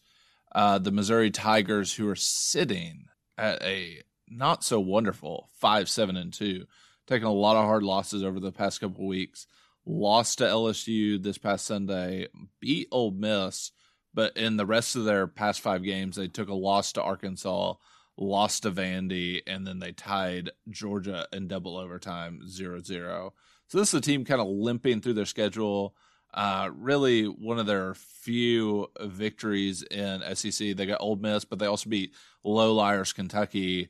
uh, 0.55 0.79
the 0.79 0.93
Missouri 0.93 1.33
Tigers, 1.33 1.93
who 1.93 2.09
are 2.09 2.15
sitting 2.15 3.07
at 3.37 3.61
a 3.65 4.03
not 4.29 4.63
so 4.63 4.79
wonderful 4.79 5.51
five 5.55 5.89
seven 5.89 6.17
and 6.17 6.33
two, 6.33 6.67
taking 7.09 7.27
a 7.27 7.33
lot 7.33 7.57
of 7.57 7.65
hard 7.65 7.83
losses 7.83 8.23
over 8.23 8.39
the 8.39 8.53
past 8.53 8.81
couple 8.81 9.09
weeks. 9.09 9.49
Lost 9.85 10.39
to 10.39 10.45
LSU 10.45 11.21
this 11.21 11.37
past 11.37 11.67
Sunday, 11.67 12.29
beat 12.61 12.87
Ole 12.93 13.11
Miss, 13.11 13.73
but 14.15 14.37
in 14.37 14.57
the 14.57 14.67
rest 14.67 14.95
of 14.95 15.03
their 15.03 15.27
past 15.27 15.61
five 15.61 15.83
games, 15.83 16.15
they 16.15 16.29
took 16.29 16.49
a 16.49 16.55
loss 16.55 16.93
to 16.93 17.03
Arkansas, 17.03 17.75
lost 18.17 18.63
to 18.63 18.71
Vandy, 18.71 19.41
and 19.49 19.67
then 19.67 19.81
they 19.81 19.91
tied 19.91 20.53
Georgia 20.71 21.27
in 21.33 21.49
double 21.49 21.77
overtime 21.77 22.43
0-0. 22.49 23.33
So 23.69 23.79
this 23.79 23.89
is 23.89 23.95
a 23.95 24.01
team 24.01 24.25
kind 24.25 24.41
of 24.41 24.49
limping 24.49 25.01
through 25.01 25.15
their 25.15 25.27
schedule. 25.27 25.95
Uh, 26.35 26.71
really 26.75 27.25
one 27.25 27.59
of 27.59 27.67
their 27.67 27.95
few 27.95 28.91
victories 29.01 29.83
in 29.83 30.23
SEC. 30.35 30.77
They 30.77 30.87
got 30.87 31.01
Ole 31.01 31.17
Miss, 31.17 31.45
but 31.45 31.59
they 31.59 31.67
also 31.67 31.89
beat 31.89 32.13
low 32.45 32.75
liars 32.75 33.13
Kentucky 33.13 33.89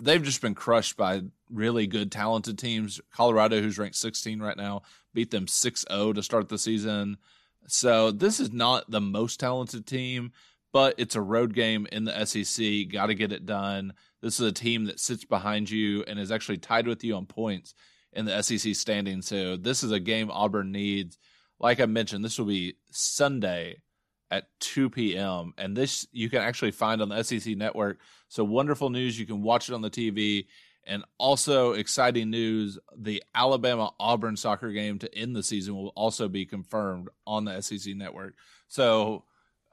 they've 0.00 0.22
just 0.22 0.40
been 0.40 0.54
crushed 0.54 0.96
by 0.96 1.22
really 1.50 1.86
good, 1.86 2.10
talented 2.12 2.58
teams. 2.58 3.00
Colorado, 3.10 3.60
who's 3.60 3.78
ranked 3.78 3.96
16 3.96 4.40
right 4.40 4.56
now, 4.56 4.82
beat 5.14 5.30
them 5.30 5.46
6 5.46 5.84
0 5.90 6.12
to 6.12 6.22
start 6.22 6.48
the 6.48 6.58
season. 6.58 7.18
So 7.66 8.10
this 8.10 8.38
is 8.38 8.52
not 8.52 8.90
the 8.90 9.00
most 9.00 9.40
talented 9.40 9.86
team, 9.86 10.32
but 10.72 10.94
it's 10.98 11.16
a 11.16 11.20
road 11.20 11.54
game 11.54 11.86
in 11.90 12.04
the 12.04 12.24
SEC. 12.24 12.88
Got 12.90 13.06
to 13.06 13.14
get 13.14 13.32
it 13.32 13.46
done. 13.46 13.94
This 14.22 14.40
is 14.40 14.46
a 14.46 14.52
team 14.52 14.84
that 14.84 15.00
sits 15.00 15.24
behind 15.24 15.70
you 15.70 16.04
and 16.06 16.18
is 16.18 16.30
actually 16.30 16.58
tied 16.58 16.86
with 16.86 17.02
you 17.02 17.16
on 17.16 17.26
points 17.26 17.74
in 18.16 18.24
the 18.24 18.42
SEC 18.42 18.74
standing. 18.74 19.22
So 19.22 19.56
this 19.56 19.84
is 19.84 19.92
a 19.92 20.00
game 20.00 20.30
Auburn 20.30 20.72
needs. 20.72 21.18
Like 21.60 21.80
I 21.80 21.86
mentioned, 21.86 22.24
this 22.24 22.38
will 22.38 22.46
be 22.46 22.76
Sunday 22.90 23.82
at 24.30 24.48
2 24.60 24.90
p.m. 24.90 25.52
And 25.58 25.76
this 25.76 26.06
you 26.10 26.28
can 26.30 26.40
actually 26.40 26.72
find 26.72 27.00
on 27.00 27.10
the 27.10 27.22
SEC 27.22 27.56
network. 27.56 27.98
So 28.28 28.42
wonderful 28.42 28.90
news. 28.90 29.20
You 29.20 29.26
can 29.26 29.42
watch 29.42 29.68
it 29.68 29.74
on 29.74 29.82
the 29.82 29.90
TV. 29.90 30.46
And 30.88 31.04
also 31.18 31.72
exciting 31.72 32.30
news 32.30 32.78
the 32.96 33.22
Alabama 33.34 33.92
Auburn 34.00 34.36
soccer 34.36 34.70
game 34.70 34.98
to 35.00 35.14
end 35.14 35.36
the 35.36 35.42
season 35.42 35.74
will 35.74 35.92
also 35.96 36.28
be 36.28 36.46
confirmed 36.46 37.08
on 37.26 37.44
the 37.44 37.60
SEC 37.60 37.94
network. 37.96 38.34
So, 38.68 39.24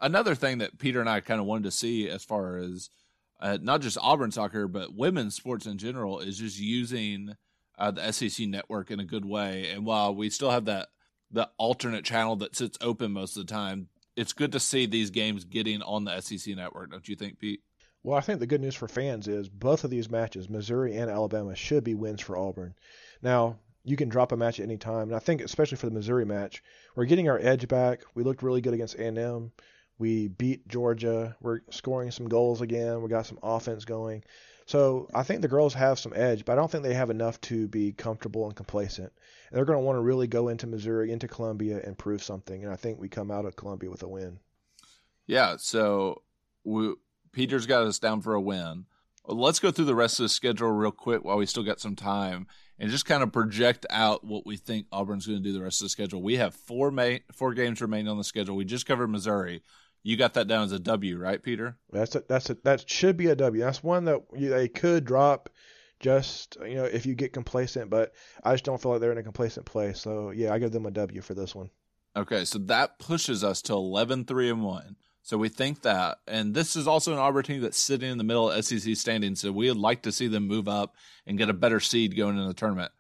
another 0.02 0.34
thing 0.34 0.58
that 0.58 0.80
Peter 0.80 1.00
and 1.00 1.10
I 1.10 1.20
kind 1.20 1.40
of 1.40 1.46
wanted 1.46 1.66
to 1.66 1.72
see 1.72 2.10
as 2.10 2.24
far 2.24 2.58
as 2.58 2.90
uh, 3.40 3.60
not 3.62 3.82
just 3.82 4.00
Auburn 4.02 4.32
soccer, 4.32 4.68
but 4.68 4.96
women's 4.96 5.36
sports 5.36 5.68
in 5.68 5.78
general 5.78 6.20
is 6.20 6.40
just 6.40 6.60
using 6.60 7.36
uh, 7.78 7.92
the 7.92 8.12
SEC 8.12 8.48
network 8.48 8.92
in 8.92 9.00
a 9.00 9.06
good 9.06 9.26
way. 9.26 9.70
And 9.72 9.86
while 9.86 10.14
we 10.14 10.30
still 10.30 10.52
have 10.52 10.66
that 10.66 10.90
the 11.32 11.50
alternate 11.58 12.06
channel 12.06 12.36
that 12.38 12.56
sits 12.56 12.78
open 12.80 13.12
most 13.12 13.36
of 13.36 13.46
the 13.46 13.52
time, 13.52 13.88
it's 14.16 14.34
good 14.34 14.52
to 14.52 14.60
see 14.60 14.86
these 14.86 15.10
games 15.10 15.44
getting 15.44 15.82
on 15.82 16.06
the 16.06 16.22
SEC 16.22 16.56
network. 16.56 16.92
Don't 16.92 17.10
you 17.10 17.16
think, 17.16 17.40
Pete? 17.40 17.62
Well, 18.04 18.18
I 18.18 18.22
think 18.22 18.40
the 18.40 18.48
good 18.48 18.62
news 18.62 18.76
for 18.76 18.88
fans 18.88 19.28
is 19.28 19.50
both 19.50 19.84
of 19.84 19.90
these 19.90 20.12
matches, 20.12 20.50
Missouri 20.50 20.96
and 20.96 21.10
Alabama, 21.10 21.56
should 21.56 21.84
be 21.84 21.96
wins 21.96 22.22
for 22.22 22.38
Auburn. 22.38 22.76
Now, 23.22 23.58
you 23.84 23.96
can 23.96 24.10
drop 24.10 24.32
a 24.32 24.38
match 24.38 24.60
at 24.60 24.66
any 24.66 24.78
time, 24.78 25.04
and 25.04 25.16
I 25.16 25.20
think 25.20 25.42
especially 25.42 25.78
for 25.78 25.88
the 25.88 25.94
Missouri 25.94 26.26
match, 26.26 26.62
we're 26.96 27.06
getting 27.06 27.30
our 27.30 27.40
edge 27.40 27.68
back. 27.68 28.02
We 28.14 28.24
looked 28.24 28.44
really 28.44 28.62
good 28.62 28.74
against 28.74 28.96
A&M. 28.96 29.52
We 29.98 30.28
beat 30.28 30.68
Georgia. 30.68 31.36
We're 31.42 31.62
scoring 31.70 32.12
some 32.12 32.28
goals 32.28 32.62
again. 32.62 33.02
We 33.02 33.10
got 33.10 33.26
some 33.26 33.40
offense 33.42 33.86
going. 33.86 34.24
So 34.66 35.10
I 35.14 35.24
think 35.24 35.42
the 35.42 35.48
girls 35.48 35.74
have 35.74 36.00
some 36.00 36.14
edge, 36.16 36.46
but 36.46 36.54
I 36.54 36.56
don't 36.56 36.72
think 36.72 36.84
they 36.84 36.94
have 36.94 37.10
enough 37.10 37.40
to 37.42 37.68
be 37.68 37.92
comfortable 37.92 38.46
and 38.46 38.56
complacent. 38.56 39.12
And 39.50 39.58
they're 39.58 39.66
going 39.66 39.80
to 39.80 39.86
want 39.86 39.98
to 39.98 40.02
really 40.02 40.28
go 40.28 40.48
into 40.48 40.68
Missouri, 40.68 41.12
into 41.12 41.28
Columbia, 41.28 41.82
and 41.84 41.98
prove 41.98 42.24
something. 42.24 42.64
And 42.64 42.72
I 42.72 42.76
think 42.76 43.00
we 43.00 43.10
come 43.10 43.30
out 43.30 43.46
of 43.46 43.56
Columbia 43.56 43.90
with 43.90 44.04
a 44.04 44.08
win. 44.08 44.40
Yeah. 45.28 45.58
So 45.58 46.22
we, 46.64 46.94
Peter's 47.34 47.66
got 47.66 47.84
us 47.84 48.00
down 48.00 48.22
for 48.22 48.34
a 48.34 48.42
win. 48.42 48.86
Let's 49.26 49.60
go 49.60 49.72
through 49.72 49.86
the 49.86 49.96
rest 49.96 50.20
of 50.20 50.24
the 50.24 50.30
schedule 50.30 50.70
real 50.70 50.92
quick 50.92 51.24
while 51.24 51.38
we 51.38 51.46
still 51.46 51.64
got 51.64 51.80
some 51.80 51.96
time, 51.96 52.46
and 52.78 52.92
just 52.92 53.06
kind 53.06 53.24
of 53.24 53.32
project 53.32 53.86
out 53.90 54.26
what 54.26 54.46
we 54.46 54.58
think 54.58 54.88
Auburn's 54.92 55.26
going 55.26 55.42
to 55.42 55.44
do 55.44 55.54
the 55.54 55.64
rest 55.64 55.82
of 55.82 55.86
the 55.86 55.90
schedule. 55.90 56.22
We 56.22 56.36
have 56.36 56.54
four 56.54 56.94
four 57.32 57.54
games 57.54 57.82
remaining 57.82 58.10
on 58.10 58.18
the 58.18 58.26
schedule. 58.26 58.58
We 58.58 58.66
just 58.66 58.86
covered 58.86 59.08
Missouri. 59.08 59.64
You 60.04 60.18
got 60.18 60.34
that 60.34 60.48
down 60.48 60.64
as 60.64 60.74
a 60.74 60.80
W, 60.80 61.18
right, 61.18 61.42
Peter? 61.42 61.78
That's 61.92 62.16
a, 62.16 62.24
that's 62.28 62.50
a, 62.50 62.58
that 62.64 62.90
should 62.90 63.16
be 63.18 63.28
a 63.28 63.36
W. 63.36 63.64
That's 63.64 63.82
one 63.82 64.06
that 64.06 64.22
you, 64.36 64.50
they 64.50 64.68
could 64.68 65.06
drop 65.06 65.50
just 66.00 66.58
you 66.68 66.76
know 66.76 66.84
if 66.84 67.06
you 67.06 67.16
get 67.16 67.32
complacent, 67.32 67.90
but 67.90 68.14
I 68.44 68.54
just 68.54 68.66
don't 68.66 68.82
feel 68.82 68.92
like 68.92 69.02
they're 69.02 69.14
in 69.14 69.18
a 69.18 69.24
complacent 69.24 69.66
place. 69.66 70.02
So 70.02 70.32
yeah, 70.32 70.54
I 70.54 70.60
give 70.60 70.72
them 70.72 70.86
a 70.86 70.92
W 70.92 71.22
for 71.22 71.34
this 71.34 71.56
one. 71.56 71.70
Okay, 72.16 72.46
so 72.46 72.60
that 72.60 73.00
pushes 73.00 73.44
us 73.44 73.62
to 73.64 73.74
11 73.74 74.26
3 74.26 74.50
and 74.50 74.64
1. 74.64 74.96
So 75.24 75.38
we 75.38 75.48
think 75.48 75.84
that, 75.84 76.18
and 76.28 76.54
this 76.54 76.76
is 76.76 76.86
also 76.86 77.18
an 77.18 77.44
team 77.44 77.62
that's 77.62 77.82
sitting 77.82 78.12
in 78.12 78.18
the 78.18 78.26
middle 78.26 78.52
of 78.52 78.66
SEC 78.66 78.96
standing. 78.98 79.36
So 79.36 79.54
we 79.54 79.70
would 79.70 79.78
like 79.78 80.04
to 80.04 80.12
see 80.12 80.28
them 80.28 80.48
move 80.48 80.68
up 80.68 80.96
and 81.26 81.38
get 81.38 81.50
a 81.50 81.54
better 81.54 81.80
seed 81.80 82.18
going 82.18 82.38
in 82.38 82.46
the 82.46 82.54
tournament. 82.54 82.92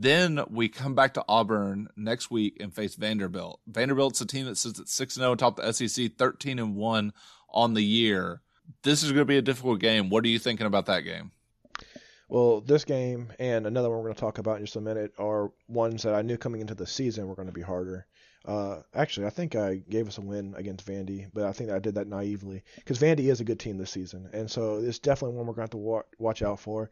Then 0.00 0.40
we 0.48 0.68
come 0.68 0.94
back 0.94 1.14
to 1.14 1.24
Auburn 1.28 1.88
next 1.96 2.30
week 2.30 2.56
and 2.60 2.72
face 2.72 2.94
Vanderbilt. 2.94 3.58
Vanderbilt's 3.66 4.20
a 4.20 4.26
team 4.26 4.46
that 4.46 4.56
sits 4.56 4.78
at 4.78 4.88
six 4.88 5.16
and 5.16 5.22
zero 5.22 5.30
oh 5.30 5.32
atop 5.32 5.56
the 5.56 5.72
SEC, 5.72 6.16
thirteen 6.16 6.60
and 6.60 6.76
one 6.76 7.12
on 7.50 7.74
the 7.74 7.82
year. 7.82 8.40
This 8.84 9.02
is 9.02 9.10
going 9.10 9.22
to 9.22 9.24
be 9.24 9.38
a 9.38 9.42
difficult 9.42 9.80
game. 9.80 10.08
What 10.08 10.24
are 10.24 10.28
you 10.28 10.38
thinking 10.38 10.68
about 10.68 10.86
that 10.86 11.00
game? 11.00 11.32
Well, 12.28 12.60
this 12.60 12.84
game 12.84 13.32
and 13.40 13.66
another 13.66 13.88
one 13.90 13.98
we're 13.98 14.04
going 14.04 14.14
to 14.14 14.20
talk 14.20 14.38
about 14.38 14.58
in 14.58 14.66
just 14.66 14.76
a 14.76 14.80
minute 14.80 15.14
are 15.18 15.50
ones 15.66 16.04
that 16.04 16.14
I 16.14 16.22
knew 16.22 16.36
coming 16.36 16.60
into 16.60 16.76
the 16.76 16.86
season 16.86 17.26
were 17.26 17.34
going 17.34 17.48
to 17.48 17.52
be 17.52 17.62
harder. 17.62 18.06
Uh, 18.44 18.82
actually, 18.94 19.26
I 19.26 19.30
think 19.30 19.56
I 19.56 19.82
gave 19.88 20.06
us 20.06 20.18
a 20.18 20.20
win 20.20 20.54
against 20.56 20.86
Vandy, 20.86 21.28
but 21.34 21.42
I 21.42 21.52
think 21.52 21.70
I 21.70 21.80
did 21.80 21.96
that 21.96 22.06
naively 22.06 22.62
because 22.76 23.00
Vandy 23.00 23.30
is 23.30 23.40
a 23.40 23.44
good 23.44 23.58
team 23.58 23.78
this 23.78 23.90
season, 23.90 24.28
and 24.32 24.48
so 24.48 24.76
it's 24.76 25.00
definitely 25.00 25.36
one 25.36 25.46
we're 25.46 25.54
going 25.54 25.56
to 25.56 25.62
have 25.62 25.70
to 25.70 25.76
wa- 25.78 26.02
watch 26.18 26.42
out 26.42 26.60
for. 26.60 26.88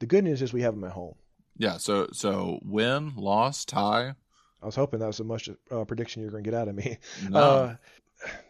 The 0.00 0.06
good 0.06 0.24
news 0.24 0.42
is 0.42 0.52
we 0.52 0.62
have 0.62 0.74
them 0.74 0.84
at 0.84 0.92
home. 0.92 1.14
Yeah. 1.60 1.76
So 1.76 2.08
so 2.12 2.58
win, 2.62 3.12
loss, 3.16 3.66
tie. 3.66 4.14
I 4.62 4.66
was 4.66 4.74
hoping 4.74 5.00
that 5.00 5.06
was 5.06 5.18
the 5.18 5.24
most 5.24 5.50
uh, 5.70 5.84
prediction 5.84 6.22
you're 6.22 6.30
going 6.30 6.42
to 6.42 6.50
get 6.50 6.58
out 6.58 6.68
of 6.68 6.74
me. 6.74 6.96
No. 7.28 7.38
Uh, 7.38 7.76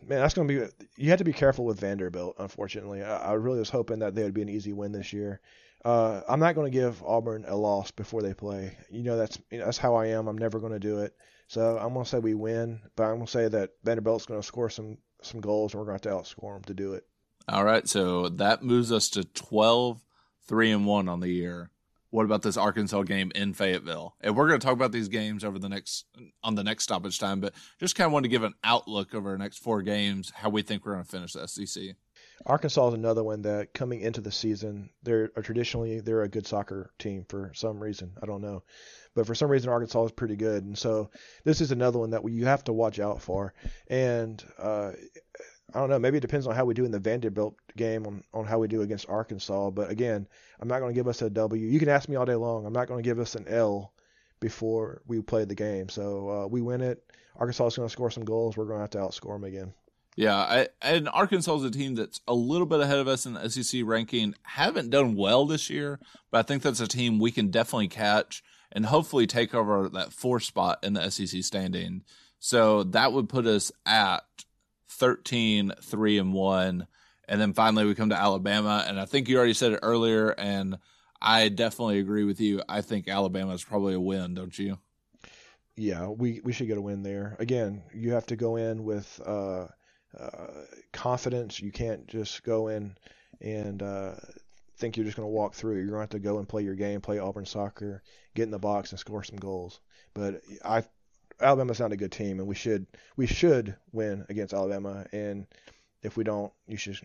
man, 0.07 0.21
that's 0.21 0.35
going 0.35 0.47
to 0.47 0.55
be. 0.55 0.87
You 0.97 1.11
had 1.11 1.19
to 1.19 1.25
be 1.25 1.33
careful 1.33 1.65
with 1.65 1.81
Vanderbilt. 1.81 2.37
Unfortunately, 2.39 3.03
I, 3.03 3.31
I, 3.31 3.33
really 3.33 3.59
was 3.59 3.69
hoping 3.69 3.99
that 3.99 4.15
they 4.15 4.23
would 4.23 4.35
be 4.35 4.43
an 4.43 4.49
easy 4.49 4.73
win 4.73 4.93
this 4.93 5.13
year. 5.13 5.41
Uh, 5.85 6.21
I'm 6.29 6.39
not 6.39 6.55
going 6.55 6.71
to 6.71 6.79
give 6.79 7.03
Auburn 7.03 7.45
a 7.49 7.57
loss 7.57 7.91
before 7.91 8.23
they 8.23 8.33
play. 8.33 8.77
You 8.91 9.03
know 9.03 9.17
that's 9.17 9.41
you 9.51 9.59
know, 9.59 9.65
that's 9.65 9.79
how 9.79 9.97
I 9.97 10.07
am. 10.07 10.29
I'm 10.29 10.39
never 10.39 10.61
going 10.61 10.73
to 10.73 10.79
do 10.79 10.99
it. 10.99 11.17
So 11.49 11.79
I'm 11.79 11.93
going 11.93 12.05
to 12.05 12.09
say 12.09 12.21
we 12.21 12.35
win, 12.35 12.81
but 12.95 13.05
I'm 13.05 13.17
going 13.17 13.27
to 13.27 13.33
say 13.33 13.49
that 13.49 13.71
Vanderbilt's 13.83 14.27
going 14.27 14.41
to 14.41 14.47
score 14.47 14.71
some 14.71 14.99
some 15.21 15.41
goals, 15.41 15.75
and 15.75 15.81
we're 15.81 15.87
going 15.87 15.99
to 15.99 16.09
have 16.09 16.15
to 16.15 16.23
outscore 16.23 16.55
them 16.55 16.65
to 16.65 16.75
do 16.75 16.95
it. 16.95 17.05
All 17.49 17.65
right, 17.65 17.89
so 17.89 18.29
that 18.29 18.63
moves 18.63 18.93
us 18.93 19.09
to 19.11 19.25
12, 19.25 20.01
three 20.47 20.71
and 20.71 20.87
one 20.87 21.09
on 21.09 21.19
the 21.19 21.31
year 21.31 21.71
what 22.11 22.25
about 22.25 22.43
this 22.43 22.57
Arkansas 22.57 23.03
game 23.03 23.31
in 23.35 23.55
Fayetteville? 23.55 24.17
And 24.21 24.37
we're 24.37 24.49
going 24.49 24.61
to 24.61 24.65
talk 24.65 24.75
about 24.75 24.93
these 24.93 25.09
games 25.09 25.45
over 25.45 25.59
the 25.59 25.69
next 25.69 26.07
on 26.43 26.55
the 26.55 26.65
next 26.65 26.85
stoppage 26.85 27.19
time, 27.19 27.41
but 27.41 27.55
just 27.79 27.95
kind 27.95 28.07
of 28.07 28.13
want 28.13 28.25
to 28.25 28.29
give 28.29 28.43
an 28.43 28.55
outlook 28.65 29.15
over 29.15 29.31
our 29.31 29.39
next 29.39 29.59
four 29.59 29.83
games, 29.83 30.33
how 30.35 30.51
we 30.51 30.63
think 30.63 30.85
we're 30.85 30.93
going 30.93 31.05
to 31.05 31.11
finish 31.11 31.33
the 31.33 31.47
SEC. 31.47 31.97
Arkansas 32.47 32.89
is 32.89 32.95
another 32.95 33.23
one 33.23 33.43
that 33.43 33.75
coming 33.75 34.01
into 34.01 34.21
the 34.21 34.33
season, 34.33 34.91
they're 35.03 35.29
traditionally 35.29 36.01
they're 36.01 36.23
a 36.23 36.29
good 36.29 36.47
soccer 36.47 36.91
team 36.99 37.25
for 37.29 37.53
some 37.55 37.83
reason. 37.83 38.13
I 38.23 38.27
don't 38.27 38.41
know, 38.41 38.63
but 39.15 39.27
for 39.27 39.35
some 39.35 39.51
reason 39.51 39.71
Arkansas 39.71 40.07
is 40.07 40.13
pretty 40.13 40.37
good, 40.37 40.65
and 40.65 40.77
so 40.77 41.11
this 41.45 41.61
is 41.61 41.71
another 41.71 41.99
one 41.99 42.11
that 42.11 42.29
you 42.29 42.47
have 42.47 42.65
to 42.65 42.73
watch 42.73 42.99
out 42.99 43.21
for. 43.21 43.53
And 43.89 44.43
uh, 44.59 44.93
I 45.75 45.81
don't 45.81 45.91
know. 45.91 45.99
Maybe 45.99 46.19
it 46.19 46.23
depends 46.23 46.47
on 46.47 46.55
how 46.55 46.65
we 46.65 46.75
do 46.75 46.85
in 46.85 46.91
the 46.91 46.99
Vanderbilt 46.99 47.55
game 47.77 48.07
on, 48.07 48.23
on 48.33 48.45
how 48.45 48.59
we 48.59 48.69
do 48.69 48.83
against 48.83 49.09
Arkansas. 49.09 49.71
But 49.71 49.91
again, 49.91 50.27
I'm 50.61 50.69
not 50.69 50.81
going 50.81 50.93
to 50.93 50.99
give 50.99 51.09
us 51.09 51.23
a 51.23 51.31
W. 51.31 51.67
You 51.67 51.79
can 51.79 51.89
ask 51.89 52.09
me 52.09 52.17
all 52.17 52.25
day 52.25 52.35
long. 52.35 52.67
I'm 52.67 52.73
not 52.73 52.89
going 52.89 53.03
to 53.03 53.09
give 53.09 53.19
us 53.19 53.35
an 53.35 53.47
L 53.49 53.93
before 54.41 55.03
we 55.07 55.21
play 55.21 55.45
the 55.45 55.55
game. 55.55 55.89
So 55.89 56.31
uh, 56.31 56.47
we 56.47 56.61
win 56.61 56.81
it. 56.81 57.05
Arkansas 57.37 57.67
is 57.67 57.77
going 57.77 57.89
to 57.89 57.93
score 57.93 58.11
some 58.11 58.25
goals. 58.25 58.57
We're 58.57 58.65
going 58.65 58.79
to 58.79 58.83
have 58.83 58.91
to 58.91 58.99
outscore 58.99 59.35
them 59.35 59.45
again. 59.45 59.73
Yeah, 60.17 60.37
I, 60.37 60.69
and 60.83 61.09
Arkansas 61.09 61.57
is 61.57 61.65
a 61.65 61.71
team 61.71 61.95
that's 61.95 62.21
a 62.27 62.35
little 62.35 62.67
bit 62.67 62.81
ahead 62.81 62.99
of 62.99 63.09
us 63.09 63.27
in 63.27 63.35
the 63.35 63.49
SEC 63.49 63.83
ranking. 63.85 64.35
Haven't 64.43 64.91
done 64.91 65.15
well 65.15 65.47
this 65.47 65.71
year, 65.71 66.01
but 66.31 66.39
I 66.39 66.43
think 66.43 66.63
that's 66.63 66.81
a 66.81 66.89
team 66.89 67.19
we 67.19 67.31
can 67.31 67.51
definitely 67.51 67.89
catch 67.89 68.43
and 68.73 68.87
hopefully 68.87 69.27
take 69.27 69.55
over 69.55 69.89
that 69.89 70.13
fourth 70.13 70.43
spot 70.43 70.81
in 70.83 70.95
the 70.95 71.11
SEC 71.11 71.43
standing. 71.43 72.03
So 72.39 72.83
that 72.85 73.13
would 73.13 73.29
put 73.29 73.47
us 73.47 73.71
at 73.87 74.25
13, 75.01 75.73
3 75.83 76.19
and 76.19 76.33
1. 76.33 76.87
And 77.27 77.41
then 77.41 77.55
finally 77.55 77.87
we 77.87 77.95
come 77.95 78.11
to 78.11 78.17
Alabama. 78.17 78.85
And 78.87 79.01
I 79.01 79.07
think 79.07 79.29
you 79.29 79.39
already 79.39 79.55
said 79.55 79.73
it 79.73 79.81
earlier. 79.83 80.31
And 80.31 80.79
I 81.21 81.49
definitely 81.49 81.99
agree 81.99 82.25
with 82.25 82.41
you. 82.41 82.63
I 82.69 82.83
think 82.83 83.09
Alabama 83.09 83.53
is 83.53 83.65
probably 83.65 83.95
a 83.95 84.01
win, 84.01 84.35
don't 84.35 84.57
you? 84.57 84.79
Yeah, 85.77 86.09
we, 86.09 86.41
we 86.45 86.53
should 86.53 86.67
get 86.67 86.79
a 86.79 86.83
win 86.83 87.03
there. 87.03 87.37
Again, 87.39 87.83
you 87.95 88.13
have 88.13 88.27
to 88.27 88.37
go 88.37 88.57
in 88.57 88.85
with 88.85 89.21
uh, 89.25 89.67
uh, 90.19 90.47
confidence. 90.93 91.61
You 91.61 91.73
can't 91.73 92.07
just 92.07 92.43
go 92.43 92.69
in 92.69 92.95
and 93.41 93.83
uh, 93.83 94.15
think 94.77 94.97
you're 94.97 95.07
just 95.07 95.17
going 95.17 95.27
to 95.27 95.33
walk 95.33 95.55
through. 95.55 95.77
You're 95.77 95.87
going 95.87 95.97
to 95.97 96.01
have 96.01 96.11
to 96.11 96.19
go 96.19 96.39
and 96.39 96.49
play 96.49 96.63
your 96.63 96.75
game, 96.75 97.01
play 97.01 97.19
Auburn 97.19 97.47
soccer, 97.47 98.03
get 98.35 98.43
in 98.43 98.51
the 98.51 98.59
box, 98.59 98.91
and 98.91 98.99
score 98.99 99.25
some 99.25 99.39
goals. 99.39 99.81
But 100.15 100.43
I 100.65 100.85
Alabama's 101.41 101.81
not 101.81 101.93
a 101.93 101.97
good 101.97 102.13
team, 102.13 102.39
and 102.39 102.49
we 102.49 102.55
should 102.55 102.87
we 103.17 103.27
should 103.27 103.77
win 103.93 104.25
against 104.29 104.55
Alabama. 104.55 105.07
And 105.13 105.47
if 106.03 106.17
we 106.17 106.25
don't, 106.25 106.53
you 106.67 106.77
should 106.77 106.99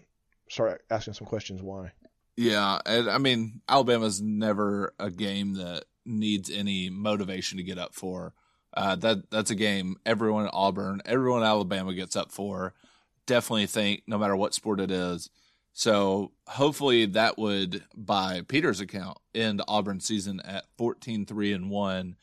start 0.49 0.83
asking 0.89 1.13
some 1.13 1.27
questions 1.27 1.61
why. 1.61 1.91
Yeah, 2.37 2.79
and 2.85 3.09
I 3.09 3.17
mean 3.17 3.61
Alabama's 3.69 4.21
never 4.21 4.93
a 4.99 5.09
game 5.09 5.53
that 5.55 5.85
needs 6.05 6.49
any 6.49 6.89
motivation 6.89 7.57
to 7.57 7.63
get 7.63 7.77
up 7.77 7.93
for. 7.95 8.33
Uh, 8.73 8.95
that 8.97 9.29
that's 9.31 9.51
a 9.51 9.55
game 9.55 9.95
everyone 10.05 10.45
at 10.45 10.53
Auburn, 10.53 11.01
everyone 11.05 11.43
at 11.43 11.47
Alabama 11.47 11.93
gets 11.93 12.15
up 12.15 12.31
for. 12.31 12.73
Definitely 13.25 13.67
think 13.67 14.03
no 14.05 14.17
matter 14.17 14.35
what 14.35 14.53
sport 14.53 14.79
it 14.79 14.91
is. 14.91 15.29
So 15.77 16.31
hopefully 16.47 17.05
that 17.05 17.37
would, 17.37 17.83
by 17.95 18.41
Peter's 18.47 18.79
account, 18.79 19.17
end 19.33 19.61
Auburn 19.67 19.99
season 19.99 20.39
at 20.45 20.63
14-3 20.79 21.53
and 21.53 21.69
one 21.69 22.15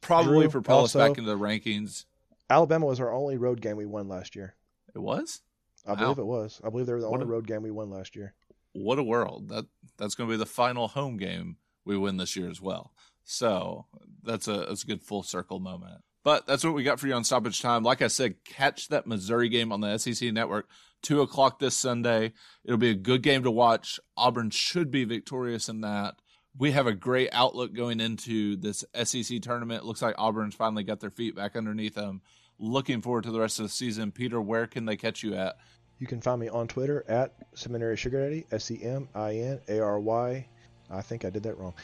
probably 0.00 0.42
Drew, 0.42 0.50
propel 0.50 0.78
also, 0.78 0.98
us 0.98 1.08
back 1.08 1.18
into 1.18 1.30
the 1.30 1.38
rankings. 1.38 2.04
Alabama 2.48 2.86
was 2.86 3.00
our 3.00 3.12
only 3.12 3.36
road 3.36 3.60
game 3.60 3.76
we 3.76 3.86
won 3.86 4.08
last 4.08 4.36
year. 4.36 4.54
It 4.94 5.00
was. 5.00 5.42
I 5.86 5.92
wow. 5.92 5.96
believe 5.96 6.18
it 6.18 6.26
was. 6.26 6.60
I 6.64 6.70
believe 6.70 6.86
they 6.86 6.92
were 6.92 7.00
the 7.00 7.08
what 7.08 7.20
only 7.20 7.30
a, 7.30 7.34
road 7.34 7.46
game 7.46 7.62
we 7.62 7.70
won 7.70 7.90
last 7.90 8.16
year. 8.16 8.34
What 8.72 8.98
a 8.98 9.02
world! 9.02 9.48
That 9.48 9.66
that's 9.96 10.14
going 10.14 10.28
to 10.28 10.34
be 10.34 10.38
the 10.38 10.46
final 10.46 10.88
home 10.88 11.16
game 11.16 11.56
we 11.84 11.96
win 11.96 12.16
this 12.16 12.36
year 12.36 12.50
as 12.50 12.60
well. 12.60 12.92
So 13.24 13.86
that's 14.22 14.48
a 14.48 14.66
that's 14.68 14.84
a 14.84 14.86
good 14.86 15.02
full 15.02 15.22
circle 15.22 15.60
moment. 15.60 16.02
But 16.24 16.46
that's 16.46 16.64
what 16.64 16.74
we 16.74 16.82
got 16.82 16.98
for 16.98 17.06
you 17.06 17.14
on 17.14 17.22
stoppage 17.22 17.62
time. 17.62 17.84
Like 17.84 18.02
I 18.02 18.08
said, 18.08 18.44
catch 18.44 18.88
that 18.88 19.06
Missouri 19.06 19.48
game 19.48 19.70
on 19.70 19.80
the 19.80 19.96
SEC 19.96 20.32
network, 20.32 20.68
two 21.00 21.20
o'clock 21.20 21.60
this 21.60 21.76
Sunday. 21.76 22.32
It'll 22.64 22.78
be 22.78 22.90
a 22.90 22.94
good 22.94 23.22
game 23.22 23.44
to 23.44 23.50
watch. 23.50 24.00
Auburn 24.16 24.50
should 24.50 24.90
be 24.90 25.04
victorious 25.04 25.68
in 25.68 25.82
that 25.82 26.16
we 26.58 26.72
have 26.72 26.86
a 26.86 26.94
great 26.94 27.28
outlook 27.32 27.74
going 27.74 28.00
into 28.00 28.56
this 28.56 28.84
SEC 29.04 29.40
tournament. 29.42 29.84
Looks 29.84 30.02
like 30.02 30.14
Auburn's 30.18 30.54
finally 30.54 30.84
got 30.84 31.00
their 31.00 31.10
feet 31.10 31.36
back 31.36 31.56
underneath 31.56 31.94
them. 31.94 32.22
looking 32.58 33.02
forward 33.02 33.24
to 33.24 33.30
the 33.30 33.40
rest 33.40 33.58
of 33.58 33.64
the 33.64 33.70
season. 33.70 34.10
Peter, 34.10 34.40
where 34.40 34.66
can 34.66 34.86
they 34.86 34.96
catch 34.96 35.22
you 35.22 35.34
at? 35.34 35.58
You 35.98 36.06
can 36.06 36.20
find 36.20 36.40
me 36.40 36.48
on 36.48 36.68
Twitter 36.68 37.04
at 37.08 37.34
Seminary 37.54 37.96
Sugar 37.96 38.22
Daddy, 38.22 38.46
S 38.50 38.70
E 38.70 38.82
M 38.82 39.08
I 39.14 39.34
N 39.36 39.60
A 39.68 39.80
R 39.80 39.98
Y. 40.00 40.46
I 40.90 41.02
think 41.02 41.24
I 41.24 41.30
did 41.30 41.42
that 41.42 41.58
wrong. 41.58 41.74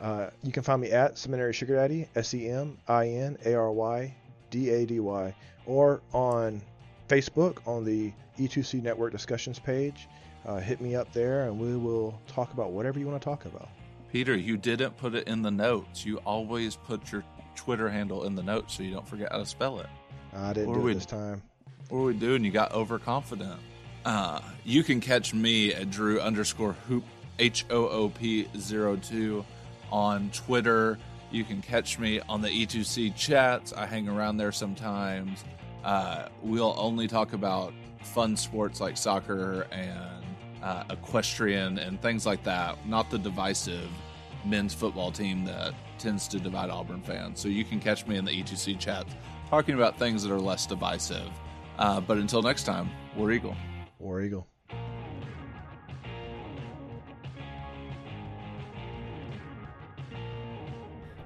Uh, 0.00 0.30
you 0.42 0.52
can 0.52 0.62
find 0.62 0.80
me 0.80 0.90
at 0.90 1.18
Seminary 1.18 1.52
Sugar 1.52 1.76
Daddy, 1.76 2.08
S 2.14 2.34
E 2.34 2.48
M 2.48 2.78
I 2.88 3.08
N 3.08 3.38
A 3.44 3.54
R 3.54 3.72
Y 3.72 4.14
D 4.50 4.70
A 4.70 4.86
D 4.86 5.00
Y, 5.00 5.34
or 5.66 6.02
on 6.12 6.60
Facebook 7.08 7.58
on 7.66 7.84
the 7.84 8.12
E2C 8.38 8.82
Network 8.82 9.12
discussions 9.12 9.58
page. 9.58 10.08
Uh, 10.46 10.58
hit 10.58 10.80
me 10.80 10.94
up 10.94 11.10
there 11.12 11.44
and 11.44 11.58
we 11.58 11.76
will 11.76 12.20
talk 12.26 12.52
about 12.52 12.72
whatever 12.72 12.98
you 12.98 13.06
want 13.06 13.20
to 13.20 13.24
talk 13.24 13.46
about. 13.46 13.68
Peter, 14.14 14.36
you 14.36 14.56
didn't 14.56 14.96
put 14.96 15.12
it 15.16 15.26
in 15.26 15.42
the 15.42 15.50
notes. 15.50 16.06
You 16.06 16.18
always 16.18 16.76
put 16.76 17.10
your 17.10 17.24
Twitter 17.56 17.90
handle 17.90 18.22
in 18.22 18.36
the 18.36 18.44
notes 18.44 18.74
so 18.74 18.84
you 18.84 18.92
don't 18.92 19.08
forget 19.08 19.32
how 19.32 19.38
to 19.38 19.44
spell 19.44 19.80
it. 19.80 19.88
I 20.32 20.52
didn't 20.52 20.68
what 20.68 20.78
do 20.78 20.86
it 20.86 20.94
this 20.94 21.04
time. 21.04 21.42
What 21.88 21.98
are 21.98 22.04
we 22.04 22.14
doing? 22.14 22.44
You 22.44 22.52
got 22.52 22.70
overconfident. 22.70 23.58
Uh, 24.04 24.40
you 24.64 24.84
can 24.84 25.00
catch 25.00 25.34
me 25.34 25.74
at 25.74 25.90
Drew 25.90 26.20
underscore 26.20 26.74
hoop 26.86 27.02
H 27.40 27.66
O 27.70 27.88
O 27.88 28.08
P 28.08 28.46
zero 28.56 28.94
two 28.94 29.44
on 29.90 30.30
Twitter. 30.30 30.96
You 31.32 31.42
can 31.42 31.60
catch 31.60 31.98
me 31.98 32.20
on 32.28 32.40
the 32.40 32.50
E2C 32.50 33.16
chats. 33.16 33.72
I 33.72 33.84
hang 33.84 34.08
around 34.08 34.36
there 34.36 34.52
sometimes. 34.52 35.42
Uh, 35.82 36.28
we'll 36.40 36.76
only 36.78 37.08
talk 37.08 37.32
about 37.32 37.74
fun 38.00 38.36
sports 38.36 38.80
like 38.80 38.96
soccer 38.96 39.62
and 39.72 40.24
uh, 40.64 40.82
equestrian 40.90 41.78
and 41.78 42.00
things 42.00 42.24
like 42.24 42.42
that, 42.44 42.76
not 42.88 43.10
the 43.10 43.18
divisive 43.18 43.88
men's 44.46 44.74
football 44.74 45.12
team 45.12 45.44
that 45.44 45.74
tends 45.98 46.26
to 46.28 46.40
divide 46.40 46.70
Auburn 46.70 47.02
fans. 47.02 47.38
So 47.38 47.48
you 47.48 47.64
can 47.64 47.80
catch 47.80 48.06
me 48.06 48.16
in 48.16 48.24
the 48.24 48.32
E2C 48.32 48.78
chat 48.78 49.06
talking 49.50 49.74
about 49.74 49.98
things 49.98 50.22
that 50.22 50.32
are 50.32 50.40
less 50.40 50.66
divisive. 50.66 51.30
Uh, 51.78 52.00
but 52.00 52.16
until 52.16 52.42
next 52.42 52.64
time, 52.64 52.90
War 53.14 53.30
Eagle. 53.30 53.54
War 53.98 54.22
Eagle. 54.22 54.46